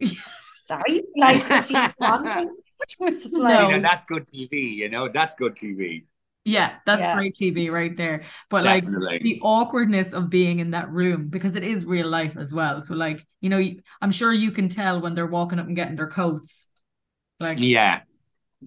[0.64, 2.50] sorry, like was she wanting?
[2.78, 3.68] Which was just like No.
[3.68, 4.74] you know, that's good TV.
[4.74, 6.06] You know, that's good TV.
[6.44, 7.14] Yeah, that's Yeah.
[7.16, 8.24] great TV right there.
[8.50, 8.84] But like
[9.20, 12.82] the awkwardness of being in that room because it is real life as well.
[12.82, 13.62] So like, you know,
[14.02, 16.68] I'm sure you can tell when they're walking up and getting their coats.
[17.40, 18.00] Like yeah,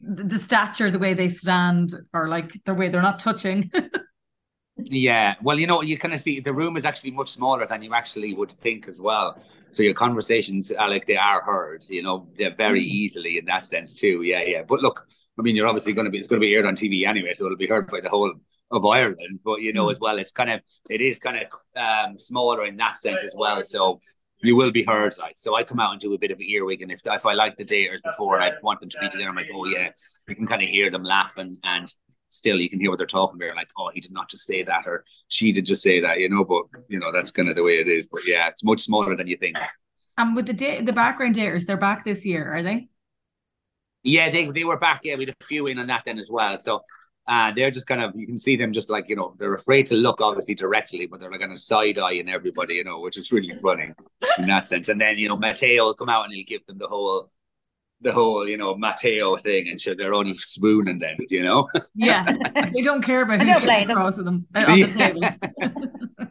[0.01, 3.71] the, the stature, the way they stand, or like the way they're not touching.
[4.77, 5.36] yeah.
[5.41, 7.93] Well, you know, you kind of see the room is actually much smaller than you
[7.93, 9.41] actually would think as well.
[9.71, 11.84] So your conversations are like they are heard.
[11.89, 12.88] You know, they're very Mm.
[12.89, 14.21] easily in that sense too.
[14.23, 14.63] Yeah, yeah.
[14.67, 15.06] But look,
[15.39, 17.34] I mean, you're obviously going to be it's going to be aired on TV anyway,
[17.34, 18.34] so it'll be heard by the whole
[18.71, 19.39] of Ireland.
[19.43, 19.91] But you know, Mm.
[19.91, 21.47] as well, it's kind of it is kind of
[21.82, 23.63] um, smaller in that sense as well.
[23.63, 24.01] So
[24.41, 25.17] you will be heard.
[25.17, 27.34] Like, so I come out and do a bit of earwig, and if if I
[27.34, 29.89] like the daters before and I want them to be together, I'm like, oh yeah,
[30.28, 31.91] you can kind of hear them laughing, and
[32.30, 33.56] still you can hear what they're talking about.
[33.56, 36.30] Like, oh, he did not just say that, or she did just say that, you
[36.30, 36.43] know.
[36.43, 38.08] But you know, that's kind of the way it is.
[38.08, 39.58] But yeah, it's much smaller than you think.
[40.17, 42.89] and with the da- the background daters, they're back this year, are they?
[44.04, 45.02] Yeah, they they were back.
[45.04, 46.60] Yeah, we had a few in on that then as well.
[46.60, 46.82] So
[47.27, 49.85] uh, they're just kind of you can see them just like you know they're afraid
[49.87, 52.99] to look obviously directly, but they're like kind of side eye eyeing everybody, you know,
[52.99, 53.91] which is really funny
[54.37, 54.89] in that sense.
[54.89, 57.29] And then you know Mateo will come out and he'll give them the whole
[58.01, 61.67] the whole you know Mateo thing, and sure they're only swooning then, you know.
[61.95, 62.23] Yeah,
[62.73, 63.97] they don't care about I who's don't blame them.
[63.97, 65.21] across them on the table.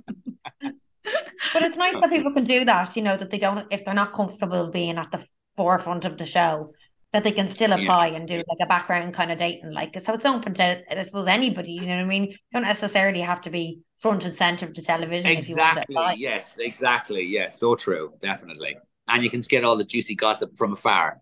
[1.53, 3.95] But it's nice that people can do that, you know, that they don't, if they're
[3.95, 6.73] not comfortable being at the forefront of the show,
[7.17, 7.77] that they can still Yeah.
[7.83, 9.73] apply and do like a background kind of dating.
[9.73, 12.25] Like, so it's open to, I suppose, anybody, you know what I mean?
[12.33, 15.75] You don't necessarily have to be front and center of the television if you want
[15.77, 15.95] to Exactly.
[15.95, 16.13] apply.
[16.19, 16.59] Yes.
[16.59, 17.23] Exactly.
[17.25, 17.49] Yeah.
[17.51, 18.13] So true.
[18.21, 18.77] Definitely.
[19.09, 21.21] And you can get all the juicy gossip from afar.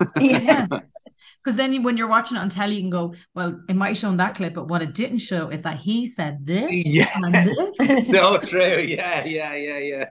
[0.20, 0.66] Yeah.
[1.44, 3.88] Because then you, when you're watching it on telly, you can go, well, it might
[3.90, 7.08] have shown that clip, but what it didn't show is that he said this Yeah.
[7.14, 8.08] and this.
[8.14, 8.80] so true.
[8.84, 9.54] yeah Yeah.
[9.54, 9.78] Yeah.
[9.78, 10.04] Yeah.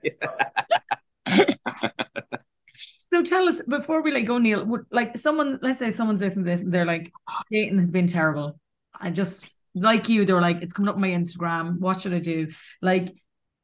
[1.27, 1.89] Yeah.
[3.15, 4.65] So tell us before we like go, Neil.
[4.65, 7.13] Would like someone, let's say someone's listening to this, and they're like,
[7.49, 8.59] dating has been terrible.
[8.93, 10.25] I just like you.
[10.25, 11.79] they're like, it's coming up on my Instagram.
[11.79, 12.51] What should I do?
[12.81, 13.15] Like,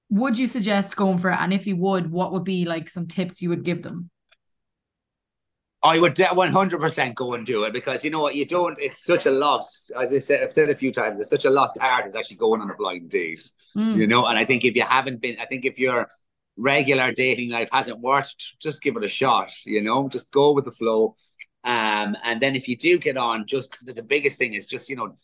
[0.10, 1.38] would you suggest going for it?
[1.38, 4.10] And if you would, what would be like some tips you would give them?
[5.84, 8.80] I would one hundred percent go and do it because you know what you don't.
[8.80, 9.92] It's such a lost.
[10.00, 11.20] As I said, I've said a few times.
[11.20, 12.08] It's such a lost art.
[12.08, 13.52] Is actually going on a blind date.
[13.76, 13.98] Mm.
[13.98, 16.08] You know, and I think if you haven't been, I think if your
[16.62, 19.52] regular dating life hasn't worked, just give it a shot.
[19.65, 21.15] You know, just go with the flow.
[21.63, 24.95] Um, and then if you do get on, just the, biggest thing is just you
[24.95, 25.15] know,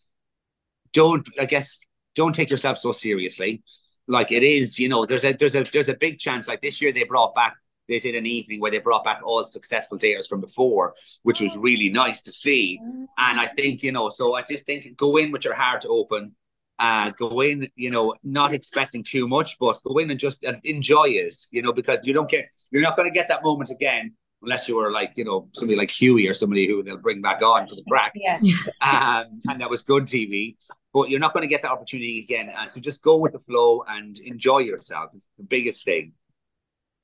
[0.93, 1.79] don't I guess
[2.15, 3.63] don't take yourself so seriously.
[4.07, 6.47] Like it is, you know, there's a there's a there's a big chance.
[6.47, 7.55] Like this year, they brought back
[7.87, 11.57] they did an evening where they brought back all successful daters from before, which was
[11.57, 12.79] really nice to see.
[13.17, 16.35] And I think, you know, so I just think go in with your heart open,
[16.79, 21.05] uh, go in, you know, not expecting too much, but go in and just enjoy
[21.05, 24.13] it, you know, because you don't get, you're not going to get that moment again
[24.43, 27.41] unless you were like, you know, somebody like Huey or somebody who they'll bring back
[27.41, 28.11] on for the crack.
[28.15, 28.37] Yeah.
[28.81, 30.55] Um, and that was good TV,
[30.93, 32.51] but you're not going to get that opportunity again.
[32.55, 35.09] Uh, so just go with the flow and enjoy yourself.
[35.15, 36.13] It's the biggest thing.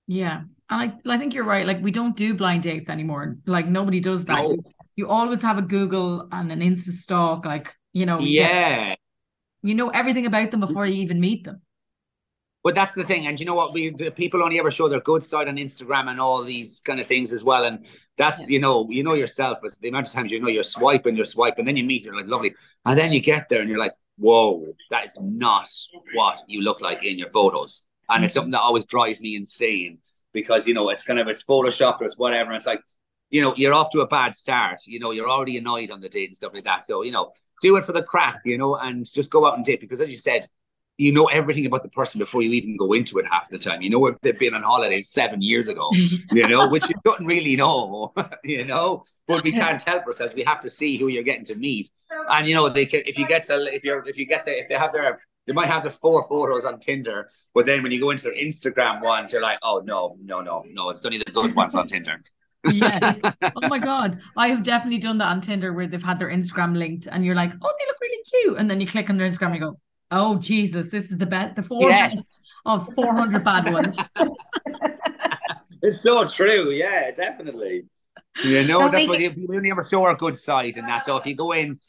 [0.08, 0.42] Yeah.
[0.70, 1.66] And I, I think you're right.
[1.66, 3.38] Like we don't do blind dates anymore.
[3.48, 4.36] Like nobody does that.
[4.36, 4.52] No.
[4.52, 4.64] You,
[4.96, 7.46] you always have a Google and an Insta stalk.
[7.46, 8.96] Like, you know, you get- Yeah.
[9.64, 11.62] You know everything about them before you even meet them.
[12.64, 13.74] But that's the thing, and you know what?
[13.74, 17.00] We the people only ever show their good side on Instagram and all these kind
[17.00, 17.66] of things as well.
[17.66, 17.86] And
[18.18, 18.54] that's yeah.
[18.54, 19.60] you know, you know yourself.
[19.64, 22.16] It's the amount of times you know you're swiping, you're swiping, then you meet, you're
[22.16, 22.54] like lovely,
[22.86, 25.68] and then you get there and you're like, whoa, that is not
[26.14, 27.84] what you look like in your photos.
[28.10, 28.26] And mm-hmm.
[28.26, 29.98] it's something that always drives me insane
[30.32, 32.52] because you know it's kind of it's Photoshop or it's whatever.
[32.52, 32.82] And it's like,
[33.34, 34.82] you know, you're off to a bad start.
[34.86, 36.86] You know, you're already annoyed on the date and stuff like that.
[36.86, 39.66] So you know, do it for the crack, you know, and just go out and
[39.66, 40.46] date because as you said,
[41.00, 43.82] you know everything about the person before you even go into it half the time.
[43.82, 45.90] You know if they've been on holidays seven years ago,
[46.32, 49.04] you know, which you don't really know, you know.
[49.28, 50.36] But we can't help ourselves.
[50.36, 51.90] We have to see who you're getting to meet,
[52.30, 53.02] and you know they can.
[53.08, 55.54] If you get to, if you're, if you get the, if they have their, they
[55.54, 59.02] might have the four photos on Tinder, but then when you go into their Instagram
[59.02, 62.22] ones, you're like, oh no, no, no, no, it's only the good ones on Tinder.
[62.72, 63.20] Yes.
[63.56, 66.78] Oh my god, I have definitely done that on Tinder where they've had their Instagram
[66.78, 69.30] linked, and you're like, oh, they look really cute, and then you click on their
[69.30, 69.80] Instagram, and you go,
[70.16, 72.14] Oh Jesus, this is the best, the four yes.
[72.14, 73.98] best of four hundred bad ones.
[75.82, 76.70] it's so true.
[76.70, 77.86] Yeah, definitely.
[78.44, 81.26] You know, that's why you only ever show a good side, and that's so if
[81.26, 81.80] you go in,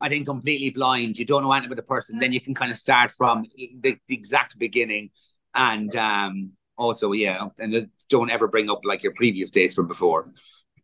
[0.00, 2.70] I think completely blind, you don't know anything about the person, then you can kind
[2.70, 5.10] of start from the, the exact beginning,
[5.54, 10.30] and um, also yeah, and don't ever bring up like your previous dates from before.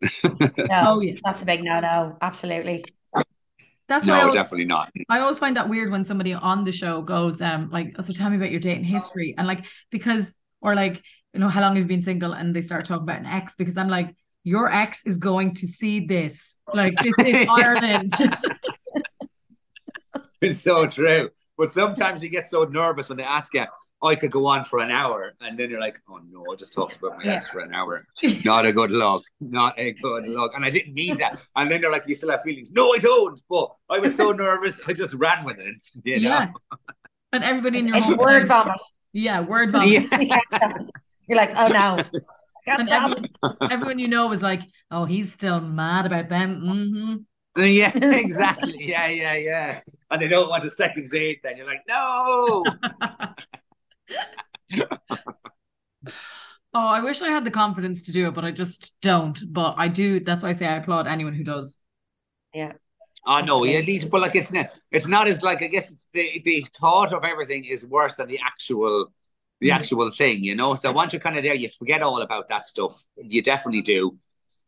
[0.24, 0.30] no,
[0.70, 2.16] oh yeah, that's a big no no.
[2.20, 2.84] Absolutely.
[3.90, 4.92] That's no, always, definitely not.
[5.08, 8.30] I always find that weird when somebody on the show goes, um, like, so tell
[8.30, 11.02] me about your dating history, and like because or like
[11.34, 13.56] you know how long have you been single, and they start talking about an ex
[13.56, 18.14] because I'm like, your ex is going to see this, like this is Ireland.
[20.40, 23.64] it's so true, but sometimes you get so nervous when they ask you,
[24.02, 26.72] I could go on for an hour, and then you're like, oh no, I just
[26.72, 27.34] talked about my yeah.
[27.34, 28.04] ex for an hour.
[28.44, 29.22] Not a good look.
[29.40, 30.52] Not a good look.
[30.54, 31.38] And I didn't mean that.
[31.56, 32.72] And then they're like, you still have feelings.
[32.72, 33.40] No, I don't.
[33.48, 35.76] But I was so nervous, I just ran with it.
[36.04, 36.30] You know?
[36.30, 36.52] Yeah.
[37.32, 38.80] And everybody in your it's word vomit.
[39.12, 40.08] Yeah, word vomit.
[40.12, 40.72] Yeah.
[41.28, 42.02] you're like, oh no.
[42.66, 43.28] And everyone,
[43.68, 44.60] everyone, you know was like,
[44.90, 46.60] oh, he's still mad about them.
[46.62, 47.62] Mm-hmm.
[47.62, 48.76] Yeah, exactly.
[48.78, 49.80] Yeah, yeah, yeah.
[50.10, 51.40] And they don't want a second date.
[51.42, 52.64] Then you're like, no.
[56.72, 59.40] Oh, I wish I had the confidence to do it, but I just don't.
[59.52, 60.20] But I do.
[60.20, 61.78] That's why I say I applaud anyone who does.
[62.54, 62.72] Yeah.
[63.26, 66.06] I know, yeah, least, but like it's not, it's not as like I guess it's
[66.14, 69.12] the the thought of everything is worse than the actual
[69.60, 69.76] the mm-hmm.
[69.76, 70.74] actual thing, you know.
[70.74, 73.02] So once you're kind of there, you forget all about that stuff.
[73.16, 74.16] You definitely do.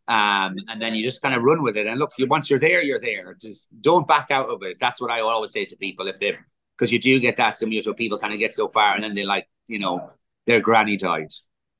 [0.06, 1.86] Um, and then you just kind of run with it.
[1.86, 3.34] And look, you once you're there, you're there.
[3.40, 4.76] Just don't back out of it.
[4.80, 6.36] That's what I always say to people if they
[6.76, 9.04] because you do get that some years where people kind of get so far and
[9.04, 10.10] then they like, you know,
[10.46, 11.32] their granny died,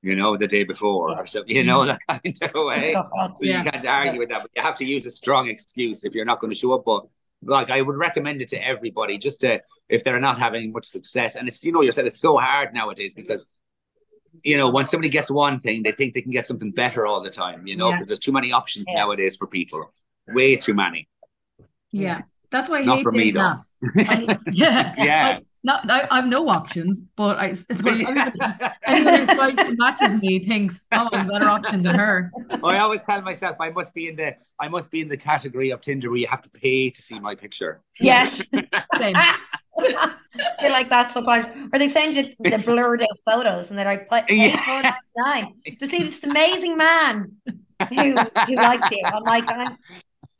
[0.03, 1.87] you know, the day before or something, you know, mm.
[1.87, 2.95] that kind of way.
[3.35, 3.65] So yeah.
[3.65, 6.25] you can't argue with that, but you have to use a strong excuse if you're
[6.25, 6.85] not going to show up.
[6.85, 7.07] But
[7.45, 11.37] like I would recommend it to everybody just to if they're not having much success.
[11.37, 13.47] And it's you know, you said it's so hard nowadays because
[14.43, 17.23] you know, when somebody gets one thing, they think they can get something better all
[17.23, 18.09] the time, you know, because yeah.
[18.09, 18.99] there's too many options yeah.
[19.01, 19.93] nowadays for people.
[20.29, 21.09] Way too many.
[21.91, 22.23] Yeah.
[22.53, 23.79] That's why I Not hate for me, apps.
[23.97, 24.95] I, yeah.
[24.99, 25.39] yeah.
[25.65, 28.75] Not, I, I have no options, but I but yeah.
[28.87, 32.31] anyone who swipes and matches me thinks, oh, I'm a better option than her.
[32.65, 35.71] I always tell myself I must be in the I must be in the category
[35.71, 37.81] of Tinder where you have to pay to see my picture.
[37.99, 38.43] Yes.
[39.01, 39.17] Same.
[40.61, 44.11] they like that sometimes, or they send you the blurred out photos, and they're like,
[44.11, 44.97] "Pay yeah.
[45.17, 47.33] nine to see this amazing man
[47.89, 49.79] who who likes you." I'm like, I'm,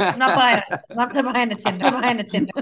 [0.03, 0.81] I'm not buying it.
[0.91, 1.87] I'm not buying a Tinder.
[1.87, 2.53] I'm buying a Tinder.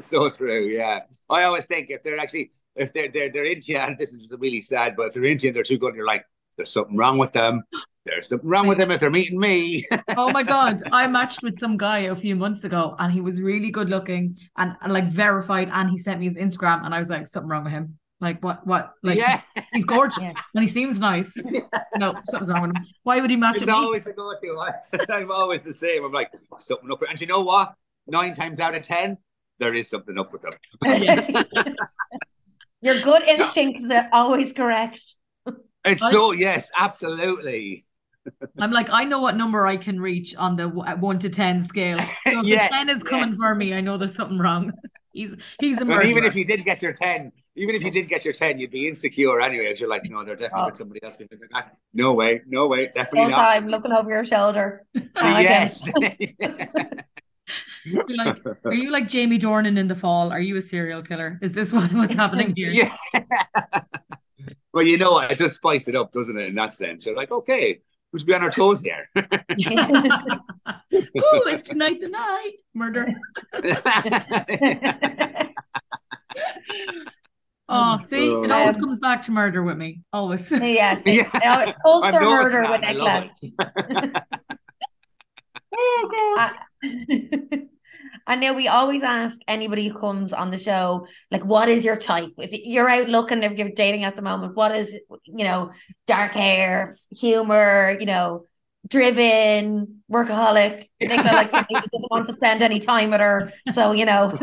[0.00, 0.66] so true.
[0.66, 4.12] Yeah, I always think if they're actually if they're they're they're into you, and this
[4.12, 6.24] is really sad, but if they're into you and they're too good, you're like,
[6.56, 7.62] there's something wrong with them.
[8.04, 9.86] There's something wrong with them if they're meeting me.
[10.16, 13.40] oh my god, I matched with some guy a few months ago, and he was
[13.40, 16.98] really good looking and, and like verified, and he sent me his Instagram, and I
[16.98, 17.98] was like, something wrong with him.
[18.20, 18.66] Like what?
[18.66, 18.92] What?
[19.02, 19.40] Like yeah.
[19.72, 20.32] he's gorgeous yeah.
[20.54, 21.36] and he seems nice.
[21.50, 21.60] Yeah.
[21.96, 22.84] No, something's wrong with him.
[23.02, 23.56] Why would he match?
[23.58, 24.12] It's always me?
[24.12, 25.12] the go-to.
[25.12, 26.04] I'm always the same.
[26.04, 27.00] I'm like oh, something up.
[27.08, 27.74] And you know what?
[28.06, 29.18] Nine times out of ten,
[29.58, 30.54] there is something up with them.
[32.80, 35.00] Your good instincts are always correct.
[35.84, 37.84] It's so yes, absolutely.
[38.58, 42.00] I'm like, I know what number I can reach on the one to ten scale.
[42.00, 43.38] So if yes, ten is coming yes.
[43.38, 44.72] for me, I know there's something wrong.
[45.12, 46.00] He's he's a murderer.
[46.00, 48.58] But even if you did get your ten, even if you did get your 10,
[48.58, 49.66] you'd be insecure anyway.
[49.66, 50.66] Because you're like, no, they're definitely oh.
[50.66, 51.16] with somebody else.
[51.20, 53.36] Like, ah, no way, no way, definitely All not.
[53.36, 54.84] time looking over your shoulder.
[55.16, 55.86] yes.
[57.84, 60.32] you're like, are you like Jamie Dornan in the fall?
[60.32, 61.38] Are you a serial killer?
[61.42, 62.70] Is this what, what's happening here?
[62.70, 62.96] Yeah.
[64.72, 66.48] well, you know, it just spice it up, doesn't it?
[66.48, 67.80] In that sense, you're like, okay,
[68.12, 69.08] we should be on our toes here.
[69.16, 69.24] oh,
[70.66, 72.52] it's tonight the night.
[72.74, 73.14] Murder.
[77.68, 80.02] Oh, see, it always Um, comes back to murder with me.
[80.12, 80.50] Always.
[80.50, 81.02] Yes.
[81.06, 81.72] Yeah.
[81.82, 83.04] Cults I've or murder that with and I Nicola.
[83.04, 84.22] love it.
[85.76, 86.50] oh Uh,
[88.26, 91.96] I know we always ask anybody who comes on the show, like, what is your
[91.96, 92.32] type?
[92.38, 94.90] If you're out looking, if you're dating at the moment, what is,
[95.26, 95.72] you know,
[96.06, 98.46] dark hair, humor, you know,
[98.88, 100.88] driven, workaholic.
[101.00, 103.52] Nicola likes somebody who doesn't want to spend any time with her.
[103.72, 104.38] So, you know,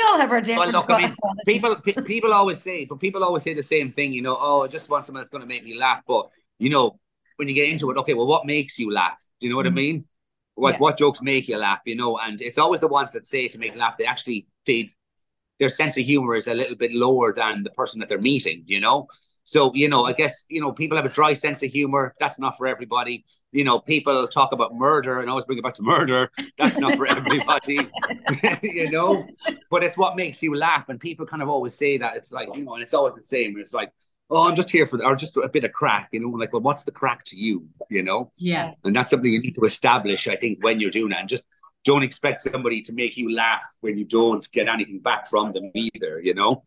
[0.00, 3.24] we all have our different look, I mean, people pe- people always say, but people
[3.24, 4.12] always say the same thing.
[4.12, 6.02] You know, oh, I just want someone that's going to make me laugh.
[6.06, 6.28] But
[6.58, 6.98] you know,
[7.36, 9.18] when you get into it, okay, well, what makes you laugh?
[9.40, 9.74] Do you know what I Mhm.
[9.74, 10.04] mean?
[10.54, 10.78] What Yeah.
[10.78, 11.80] what jokes make you laugh?
[11.86, 13.96] You know, and it's always the ones that say to make laugh.
[13.96, 14.92] They actually they
[15.60, 18.64] their sense of humor is a little bit lower than the person that they're meeting.
[18.66, 19.06] You know,
[19.44, 22.14] so you know, I guess you know people have a dry sense of humor.
[22.18, 23.24] That's not for everybody.
[23.52, 26.30] You know, people talk about murder and always bring it back to murder.
[26.58, 27.80] That's not for everybody.
[28.62, 29.26] you know,
[29.70, 30.88] but it's what makes you laugh.
[30.88, 32.16] And people kind of always say that.
[32.16, 33.56] It's like, you know, and it's always the same.
[33.58, 33.92] It's like,
[34.30, 36.62] oh, I'm just here for, or just a bit of crack, you know, like, well,
[36.62, 38.32] what's the crack to you, you know?
[38.36, 38.72] Yeah.
[38.84, 41.20] And that's something you need to establish, I think, when you're doing that.
[41.20, 41.44] And just
[41.84, 45.70] don't expect somebody to make you laugh when you don't get anything back from them
[45.74, 46.64] either, you know?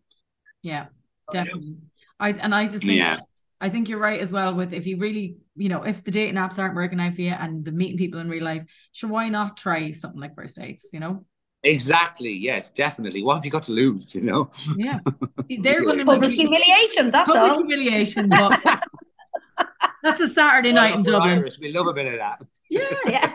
[0.61, 0.87] Yeah,
[1.31, 1.75] definitely.
[2.19, 3.19] I and I just think Yeah.
[3.61, 6.35] I think you're right as well with if you really, you know, if the dating
[6.35, 9.29] apps aren't working out for you and the meeting people in real life, sure, why
[9.29, 11.25] not try something like first dates, you know?
[11.63, 12.33] Exactly.
[12.33, 13.23] Yes, definitely.
[13.23, 14.51] What have you got to lose, you know?
[14.75, 14.99] Yeah.
[15.61, 17.57] They're gonna Public make you humiliation, that's public all.
[17.65, 18.59] humiliation, but
[20.03, 21.39] that's a Saturday night in Dublin.
[21.39, 21.57] Irish.
[21.59, 22.41] We love a bit of that.
[22.69, 22.89] Yeah.
[23.05, 23.31] Yeah.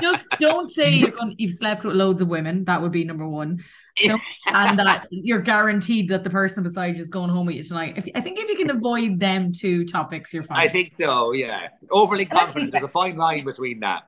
[0.00, 2.64] Just don't say you're going, you've slept with loads of women.
[2.64, 3.62] That would be number one.
[3.98, 7.62] Don't- and that you're guaranteed that the person beside you is going home with you
[7.62, 7.94] tonight.
[7.96, 10.58] If I think if you can avoid them two topics, you're fine.
[10.58, 11.68] I think so, yeah.
[11.90, 12.72] Overly confident.
[12.72, 14.02] There's a fine line between that.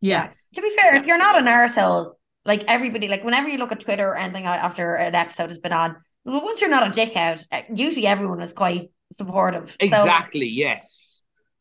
[0.00, 0.30] yeah.
[0.54, 3.78] To be fair, if you're not an arsehole, like everybody, like whenever you look at
[3.80, 5.94] Twitter or anything after an episode has been on,
[6.24, 9.70] well, once you're not a dickhead, uh, usually everyone is quite supportive.
[9.70, 11.09] So, Exactly, yes.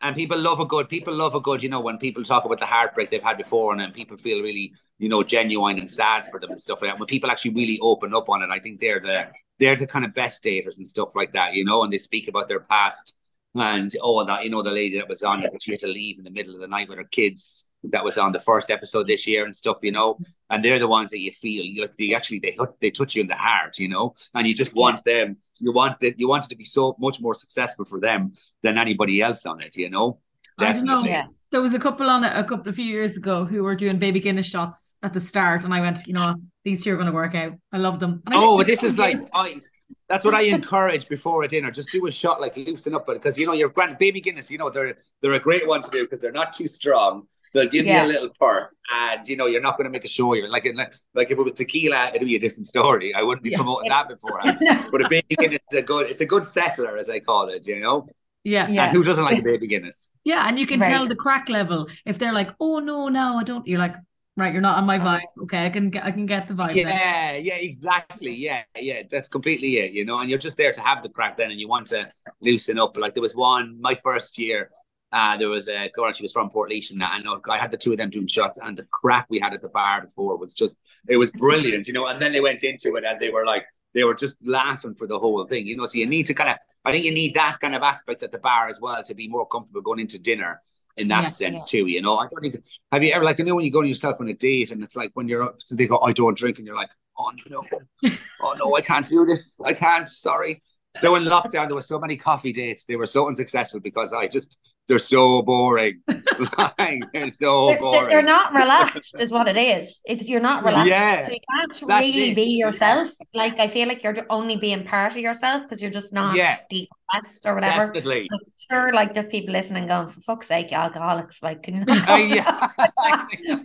[0.02, 2.60] And people love a good, people love a good, you know, when people talk about
[2.60, 6.26] the heartbreak they've had before and then people feel really, you know, genuine and sad
[6.32, 7.00] for them and stuff like that.
[7.00, 9.28] When people actually really open up on it, I think they're the
[9.60, 12.30] they're the kind of best daters and stuff like that, you know, and they speak
[12.30, 13.14] about their past
[13.56, 16.18] and oh that you know the lady that was on but she had to leave
[16.18, 19.08] in the middle of the night with her kids that was on the first episode
[19.08, 20.24] this year and stuff, you know, mm-hmm.
[20.50, 23.28] and they're the ones that you feel like they actually they they touch you in
[23.28, 26.50] the heart, you know, and you just want them, you want that you want it
[26.50, 30.20] to be so much more successful for them than anybody else on it, you know.
[30.62, 31.04] I don't know.
[31.06, 31.28] Yeah.
[31.52, 33.98] There was a couple on it a couple of few years ago who were doing
[33.98, 37.08] baby Guinness shots at the start, and I went, you know, these two are going
[37.08, 37.54] to work out.
[37.72, 38.22] I love them.
[38.26, 39.20] And Oh, this is like.
[39.34, 39.62] I.
[40.08, 41.72] That's what I encourage before a dinner.
[41.72, 44.50] Just do a shot, like loosen up, because you know your grand baby Guinness.
[44.52, 47.28] You know they're they're a great one to do because they're not too strong.
[47.54, 48.04] They'll give Yeah.
[48.04, 50.34] you a little pour, and you know you're not going to make a show.
[50.34, 53.14] You're like like like if it was tequila, it'd be a different story.
[53.14, 53.58] I wouldn't be Yeah.
[53.58, 54.58] promoting that beforehand.
[54.91, 56.10] But a baby Guinness is a good.
[56.10, 57.68] It's a good settler, as I call it.
[57.68, 58.08] You know,
[58.43, 58.68] yeah.
[58.68, 58.86] Yeah.
[58.86, 60.12] and who doesn't like a baby Guinness?
[60.24, 63.38] Yeah, and you can Very tell the crack level if they're like, "Oh no, no,
[63.38, 63.95] I don't." You're like,
[64.38, 65.20] "Right, you're not on my uh-huh.
[65.20, 66.76] vibe." Okay, I can get, I can get the vibe.
[66.76, 66.88] then.
[66.88, 68.34] Yeah, yeah, exactly.
[68.36, 70.20] Yeah, yeah, that's completely it, you know.
[70.20, 72.10] And you're just there to have the crack then, and you want to
[72.41, 72.95] loosen up.
[72.97, 74.72] Like there was one, my first year,
[75.12, 77.78] uh, there was a girl, she was from Port and I know I had the
[77.78, 80.53] two of them doing shots, and the crap we had at the bar before was
[80.53, 82.05] just, it was brilliant, you know.
[82.07, 85.07] And then they went into it, and they were like, they were just laughing for
[85.07, 85.86] the whole thing, you know.
[85.86, 88.32] So you need to kind of, I think you need that kind of aspect at
[88.32, 90.62] the bar as well to be more comfortable going into dinner
[90.97, 92.18] in that Yeah, sense too, you know.
[92.18, 94.28] I don't think have you ever like I know when you go to yourself on
[94.30, 96.68] a date and it's like when you're up, so they go, I don't drink and
[96.68, 97.64] you're like, Oh no,
[98.39, 99.60] oh no, I can't do this.
[99.62, 100.62] I can't, sorry.
[101.01, 104.28] Though in lockdown there were so many coffee dates, they were so unsuccessful because I
[104.28, 104.57] just
[104.90, 106.02] they're so boring.
[106.58, 108.10] like, they're so They're, boring.
[108.10, 110.02] they're not relaxed, is what it is.
[110.04, 112.36] It's you're not relaxed, Yeah, so you can't really it.
[112.36, 113.10] be yourself.
[113.34, 116.58] Like I feel like you're only being part of yourself because you're just not Yeah.
[116.72, 117.86] decompressed or whatever.
[117.94, 118.28] Definitely.
[118.34, 122.18] I'm sure, like there's people listening going, for fuck's sake, alcoholics, like, can you Uh,
[122.18, 122.70] yeah.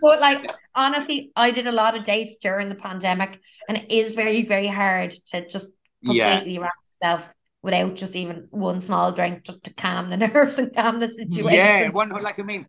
[0.00, 4.14] but like honestly, I did a lot of dates during the pandemic, and it is
[4.14, 5.68] very, very hard to just
[6.02, 6.30] Yeah.
[6.32, 7.28] completely wrap yourself
[7.64, 11.54] without just even one small drink just to calm the nerves and calm the situation.
[11.54, 12.66] Yeah, one like I mean,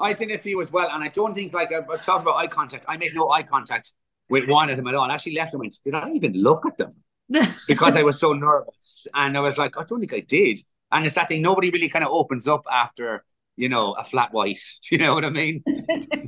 [0.00, 2.36] I did a few as well, and I don't think like I was talking about
[2.36, 2.86] eye contact.
[2.88, 3.92] I made no eye contact
[4.30, 5.08] with one of them at all.
[5.08, 6.90] I actually left and went, did I even look at them?
[7.68, 10.60] Because I was so nervous, and I was like, I don't think I did.
[10.90, 11.42] And it's that thing.
[11.42, 13.22] Nobody really kind of opens up after
[13.56, 14.60] you know a flat white.
[14.88, 15.62] Do you know what I mean?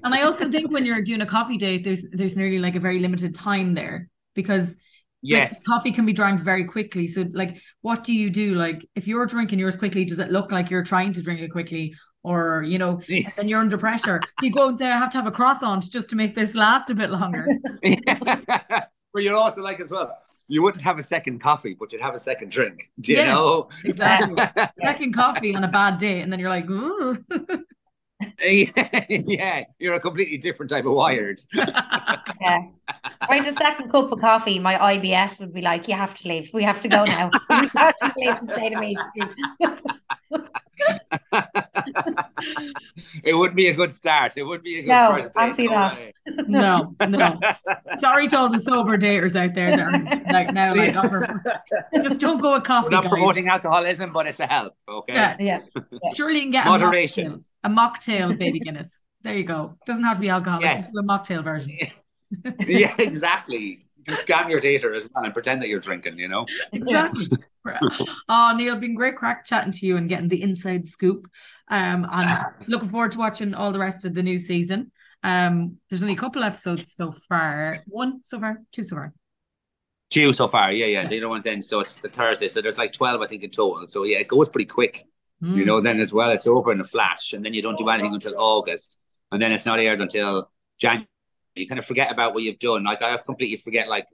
[0.05, 2.81] And I also think when you're doing a coffee date, there's there's nearly like a
[2.81, 4.77] very limited time there because
[5.23, 5.62] like, Yes.
[5.66, 7.07] coffee can be drank very quickly.
[7.09, 8.55] So like, what do you do?
[8.55, 11.51] Like, if you're drinking yours quickly, does it look like you're trying to drink it
[11.51, 13.01] quickly, or you know,
[13.37, 14.21] then you're under pressure?
[14.43, 16.91] You go and say, I have to have a croissant just to make this last
[16.91, 17.47] a bit longer.
[18.12, 20.16] but you're also like as well.
[20.49, 22.91] you wouldn't have a second coffee, but you'd have a second drink.
[23.01, 23.27] Do you Yes.
[23.29, 23.68] know?
[23.85, 24.43] Exactly.
[24.85, 27.16] Second coffee on a bad day, and then you're like, ooh.
[29.09, 31.41] yeah, you're a completely different type of wired.
[32.41, 32.62] Yeah.
[33.29, 36.51] Right, a second cup of coffee, my IBS would be like, you have to leave.
[36.55, 37.31] We have to go now.
[37.51, 39.37] We have to leave the state immediately.
[43.25, 44.37] it would be a good start.
[44.37, 45.41] It would be a good No, first date.
[45.41, 45.81] absolutely no
[46.59, 46.95] not.
[47.01, 47.09] Oh, way.
[47.11, 47.41] no, no.
[47.99, 51.43] Sorry to all the sober daters out there that are like now like offer.
[51.95, 53.11] Just don't go with We're coffee, not guys.
[53.11, 54.75] promoting alcoholism, but it's a help.
[54.89, 55.12] Okay.
[55.14, 55.37] Yeah.
[55.39, 55.61] Yeah.
[56.14, 57.45] Surely you can get Moderation.
[57.65, 59.01] A mocktail, baby Guinness.
[59.23, 59.77] There you go.
[59.87, 60.65] Doesn't have to be alcoholic.
[60.65, 60.93] Yes.
[60.97, 61.77] A mocktail version.
[62.67, 63.87] yeah, exactly.
[63.97, 66.19] You can scam your dater as well and pretend that you're drinking.
[66.19, 66.47] You know.
[66.73, 67.29] Exactly.
[68.29, 71.29] oh, Neil, been great crack chatting to you and getting the inside scoop.
[71.69, 74.91] Um, and looking forward to watching all the rest of the new season.
[75.23, 77.81] Um, there's only a couple episodes so far.
[77.87, 79.13] One so far, two so far.
[80.09, 80.73] Two so far.
[80.73, 81.07] Yeah, yeah.
[81.07, 81.63] The other one then.
[81.63, 82.49] So it's the Thursday.
[82.49, 83.87] So there's like twelve, I think, in total.
[83.87, 85.07] So yeah, it goes pretty quick.
[85.41, 85.66] You Mm.
[85.66, 85.80] know.
[85.80, 88.34] Then as well, it's over in a flash, and then you don't do anything until
[88.38, 88.99] August,
[89.32, 91.07] and then it's not aired until January.
[91.57, 92.84] You kind of forget about what you've done.
[92.84, 94.07] Like I completely forget like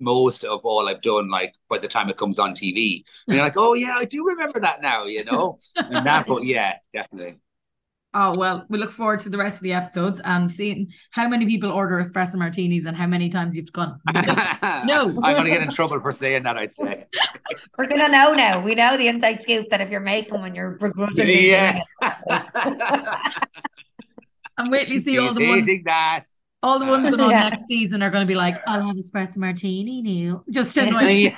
[0.00, 1.30] most of all I've done.
[1.30, 4.26] Like by the time it comes on TV, and you're like, oh yeah, I do
[4.26, 5.04] remember that now.
[5.06, 5.58] You know.
[5.76, 7.36] and that, but yeah, definitely.
[8.14, 11.46] Oh well, we look forward to the rest of the episodes and seeing how many
[11.46, 14.00] people order espresso martinis and how many times you've gone.
[14.84, 15.08] No.
[15.22, 16.56] I'm gonna get in trouble for saying that.
[16.58, 17.06] I'd say.
[17.78, 18.60] We're gonna know now.
[18.60, 21.82] We know the inside scoop that if you're making one, you're begrudgingly yeah.
[24.58, 26.24] And wait till you see all the ones that.
[26.62, 27.48] all the ones that are on Yeah.
[27.48, 30.44] next season are going to be like, I'll have espresso martini, Neil.
[30.50, 31.32] Just to annoy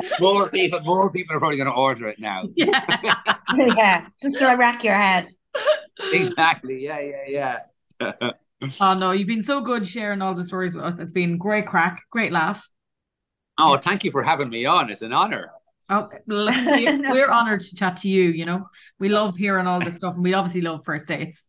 [0.20, 2.44] more people, more people are probably going to order it now.
[2.56, 2.80] Yeah.
[3.56, 5.28] yeah, just to rack your head.
[6.12, 6.82] Exactly.
[6.82, 7.58] Yeah, yeah,
[8.00, 8.30] yeah.
[8.80, 10.98] Oh no, you've been so good sharing all the stories with us.
[10.98, 12.68] It's been great crack, great laugh.
[13.58, 14.90] Oh, thank you for having me on.
[14.90, 15.50] It's an honor.
[15.90, 16.46] Oh, we're
[17.10, 18.30] we're honored to chat to you.
[18.30, 18.66] You know,
[18.98, 21.48] we love hearing all this stuff, and we obviously love first dates.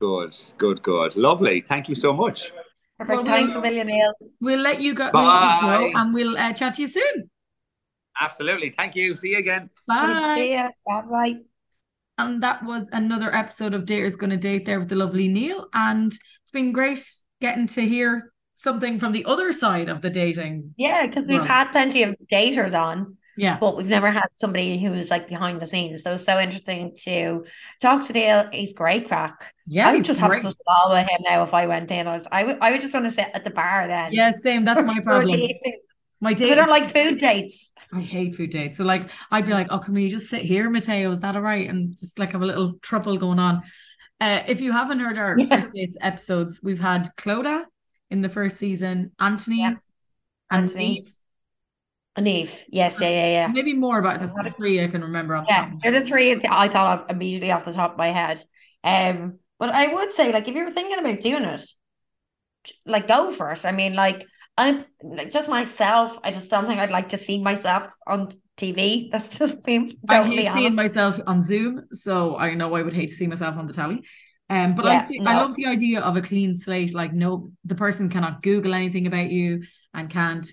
[0.00, 1.16] Good, good, good.
[1.16, 1.62] Lovely.
[1.62, 2.52] Thank you so much.
[2.98, 3.16] Perfect.
[3.16, 4.12] Well, Thanks we'll- a million, Neil.
[4.40, 6.00] We'll let you go, we'll let you go Bye.
[6.00, 7.30] and we'll uh, chat to you soon.
[8.20, 8.70] Absolutely.
[8.70, 9.14] Thank you.
[9.16, 9.68] See you again.
[9.86, 10.34] Bye.
[10.36, 10.68] See ya.
[10.86, 11.34] Bye bye.
[12.18, 15.68] And that was another episode of Daters Gonna Date there with the lovely Neil.
[15.74, 16.98] And it's been great
[17.42, 20.74] getting to hear something from the other side of the dating.
[20.76, 23.58] Yeah, because we've had plenty of daters on, Yeah.
[23.60, 26.02] but we've never had somebody who was like behind the scenes.
[26.02, 27.44] So it's so interesting to
[27.82, 28.48] talk to Dale.
[28.52, 29.54] He's great crack.
[29.66, 29.88] Yeah.
[29.88, 30.42] I would just have great.
[30.42, 32.06] such a ball with him now if I went in.
[32.08, 34.12] I was I would I would just want to sit at the bar then.
[34.12, 34.64] Yeah, same.
[34.64, 35.38] That's my problem.
[36.22, 37.70] My 'Cause I don't like food dates.
[37.92, 38.78] I hate food dates.
[38.78, 41.10] So like I'd be like, oh, can we just sit here, Mateo?
[41.10, 41.68] Is that all right?
[41.68, 43.62] And just like have a little trouble going on.
[44.18, 45.44] Uh, if you haven't heard our Yeah.
[45.44, 47.64] first dates episodes, we've had Clodagh
[48.10, 49.74] in the first season, Anthony, Yeah.
[50.50, 50.98] and Anthony.
[50.98, 51.14] Eve.
[52.18, 52.64] Neve.
[52.68, 53.46] Yes, yeah, yeah, yeah.
[53.48, 56.68] Maybe more about this three I can remember off the Yeah, they're the three I
[56.68, 58.42] thought of immediately off the top of my head.
[58.82, 61.68] Um, but I would say, like, if you're thinking about doing it,
[62.84, 63.64] like, go for it.
[63.64, 64.26] I mean, like,
[64.56, 66.18] I'm like just myself.
[66.24, 69.08] I just don't think I'd like to see myself on TV.
[69.12, 72.94] That's just being I totally hate seeing myself on Zoom, so I know I would
[72.94, 74.02] hate to see myself on the telly.
[74.48, 76.94] Um, but I Yeah, see, I love the idea of a clean slate.
[76.94, 80.46] Like, no, the person cannot Google anything about you and can't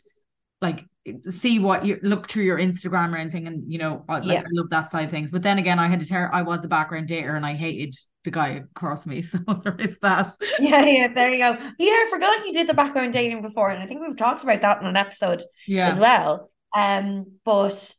[0.61, 0.85] like
[1.27, 3.45] see what you look through your Instagram or anything.
[3.45, 4.39] And you know, I, like, Yeah.
[4.41, 5.31] I love that side of things.
[5.31, 7.95] But then again, I had to tell I was a background dater and I hated
[8.23, 10.35] the guy across me, so there is that.
[10.59, 11.57] Yeah, yeah, there you go.
[11.77, 14.61] Yeah, I forgot you did the background dating before, and I think we've talked about
[14.61, 15.89] that in an episode yeah.
[15.89, 16.49] as well.
[16.75, 17.93] Um, but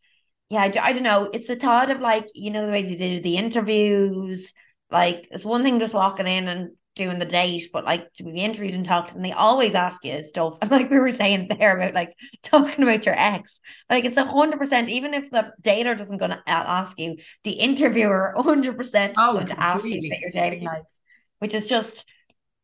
[0.50, 1.30] yeah, I don't know.
[1.32, 4.52] It's the thought of like, you know, the way they do the interviews.
[4.94, 8.30] Like, it's one thing just walking in and doing the date, but like to be
[8.40, 10.58] interviewed and talked, and they always ask you stuff.
[10.62, 14.24] And like we were saying there about like talking about your ex, like it's a
[14.24, 14.88] hundred percent.
[14.90, 19.60] Even if the dater doesn't gonna ask you, the interviewer hundred percent Oh, going to
[19.60, 20.84] ask you about your dating life,
[21.40, 22.04] which is just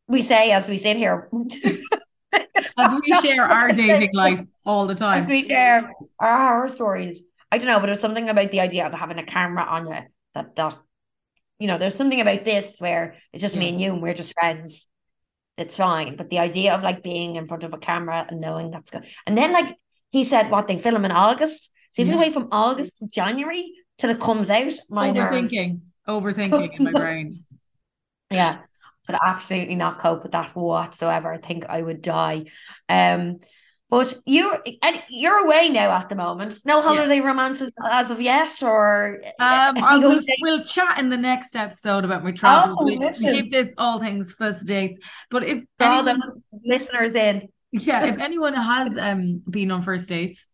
[0.07, 1.29] we say as we sit here.
[2.77, 5.27] as we share our dating life all the as time.
[5.27, 7.21] we share our horror stories.
[7.51, 9.99] I don't know, but there's something about the idea of having a camera on you
[10.35, 10.77] that that
[11.61, 14.33] you know, there's something about this where it's just me and you and we're just
[14.33, 14.87] friends.
[15.57, 16.15] It's fine.
[16.17, 19.05] But the idea of like being in front of a camera and knowing that's good.
[19.27, 19.75] And then like
[20.11, 21.69] he said what they film in August.
[21.93, 22.19] So even Yeah.
[22.19, 25.31] away from August to January till it comes out, my nerves.
[25.31, 27.29] Overthinking, overthinking in my brain.
[28.31, 28.59] Yeah,
[29.05, 31.33] could absolutely not cope with that whatsoever.
[31.33, 32.45] I think I would die.
[32.87, 33.39] Um,
[33.91, 36.61] but you and you're away now at the moment.
[36.63, 41.17] No holiday romances as of yet, or Um, any I will, we'll chat in the
[41.17, 42.77] next episode about my travel.
[42.79, 44.97] Oh, we, we keep this all things first dates.
[45.29, 47.49] But if all anyone, those listeners in.
[47.73, 50.47] yeah, if anyone has um been on first dates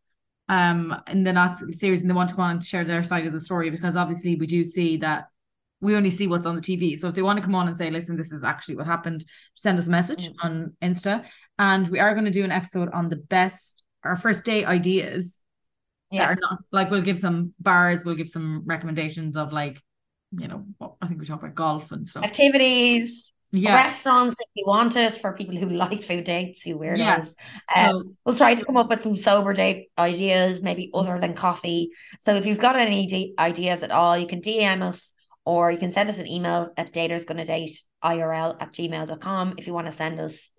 [0.49, 3.27] um in the last series and they want to go on and share their side
[3.27, 5.27] of the story, because obviously we do see that
[5.79, 6.97] we only see what's on the TV.
[6.97, 9.23] So if they want to come on and say, listen, this is actually what happened,
[9.53, 11.23] send us a message on Insta.
[11.59, 15.39] And we are going to do an episode on the best our first date ideas
[16.11, 16.25] yeah.
[16.25, 19.81] that are not like we'll give some bars, we'll give some recommendations of like,
[20.31, 22.23] you know, what I think we talk about golf and stuff.
[22.23, 23.75] Activities, Yeah.
[23.75, 26.97] restaurants if you want it for people who like food dates, you weirdos.
[27.75, 27.89] Yeah.
[27.89, 31.33] Um, So We'll try to come up with some sober date ideas, maybe other than
[31.33, 31.89] coffee.
[32.19, 35.13] So if you've got any de- ideas at all, you can DM us
[35.45, 37.49] or you can send us an email at datersgonna
[38.03, 40.51] at gmail.com if you want to send us.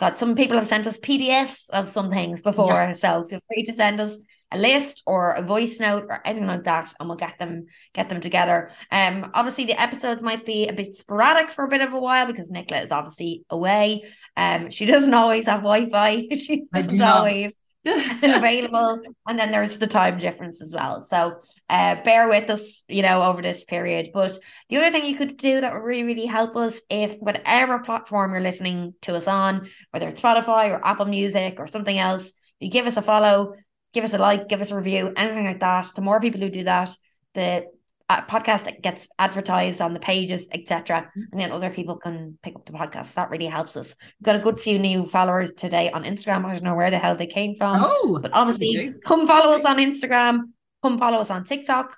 [0.00, 2.72] Got some people have sent us PDFs of some things before.
[2.72, 2.92] Yeah.
[2.92, 4.16] So feel free to send us
[4.50, 8.08] a list or a voice note or anything like that, and we'll get them get
[8.08, 8.70] them together.
[8.90, 12.26] Um obviously the episodes might be a bit sporadic for a bit of a while
[12.26, 14.02] because Nicola is obviously away.
[14.36, 16.28] Um she doesn't always have Wi-Fi.
[16.34, 17.18] she doesn't not.
[17.18, 17.52] always
[17.86, 19.00] available.
[19.26, 21.00] And then there's the time difference as well.
[21.00, 24.10] So uh bear with us you know over this period.
[24.12, 27.78] But the other thing you could do that would really really help us if whatever
[27.80, 32.30] platform you're listening to us on whether it's spotify or apple music or something else
[32.60, 33.54] you give us a follow
[33.92, 35.90] give us a like give us a review anything like that.
[35.94, 36.96] The more people who do that
[37.34, 37.66] the
[38.10, 42.54] uh, podcast that gets advertised on the pages etc and then other people can pick
[42.54, 45.90] up the podcast that really helps us We've got a good few new followers today
[45.90, 49.26] on instagram i don't know where the hell they came from oh, but obviously, come
[49.26, 50.50] follow us on Instagram.
[50.82, 51.96] Come follow us on TikTok.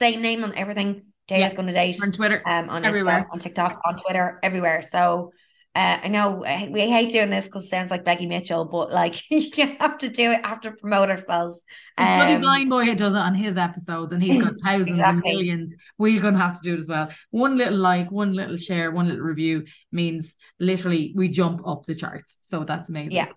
[0.00, 1.02] Same name on everything.
[1.28, 1.54] Daters Yeah.
[1.54, 2.00] gonna date.
[2.02, 2.42] on Twitter.
[2.46, 3.22] Um, on everywhere.
[3.24, 4.82] Instagram, on TikTok, on Twitter, everywhere.
[4.82, 5.32] So,
[5.76, 9.20] uh, I know we hate doing this because it sounds like Becky Mitchell, but like
[9.30, 10.46] you have to do it.
[10.46, 11.60] Have to promote ourselves.
[11.98, 15.74] Um, Blindboy who does it on his episodes and he's got thousands and millions.
[15.98, 17.08] We're going to have to do it as well.
[17.30, 21.96] One little like, one little share, one little review means literally we jump up the
[21.96, 22.36] charts.
[22.40, 23.12] So that's amazing.
[23.12, 23.28] Yeah.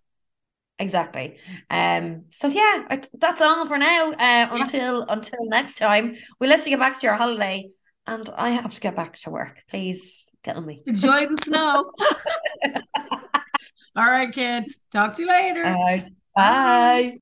[0.79, 1.38] Exactly.
[1.71, 2.25] Um.
[2.29, 4.11] So yeah, that's all for now.
[4.11, 7.71] Uh, until until next time, we'll let you get back to your holiday,
[8.05, 9.57] and I have to get back to work.
[9.71, 10.81] Please kill me.
[10.85, 11.91] Enjoy the snow.
[13.95, 14.79] All right, kids.
[14.91, 15.65] Talk to you later.
[15.65, 16.03] All right.
[16.35, 17.19] Bye.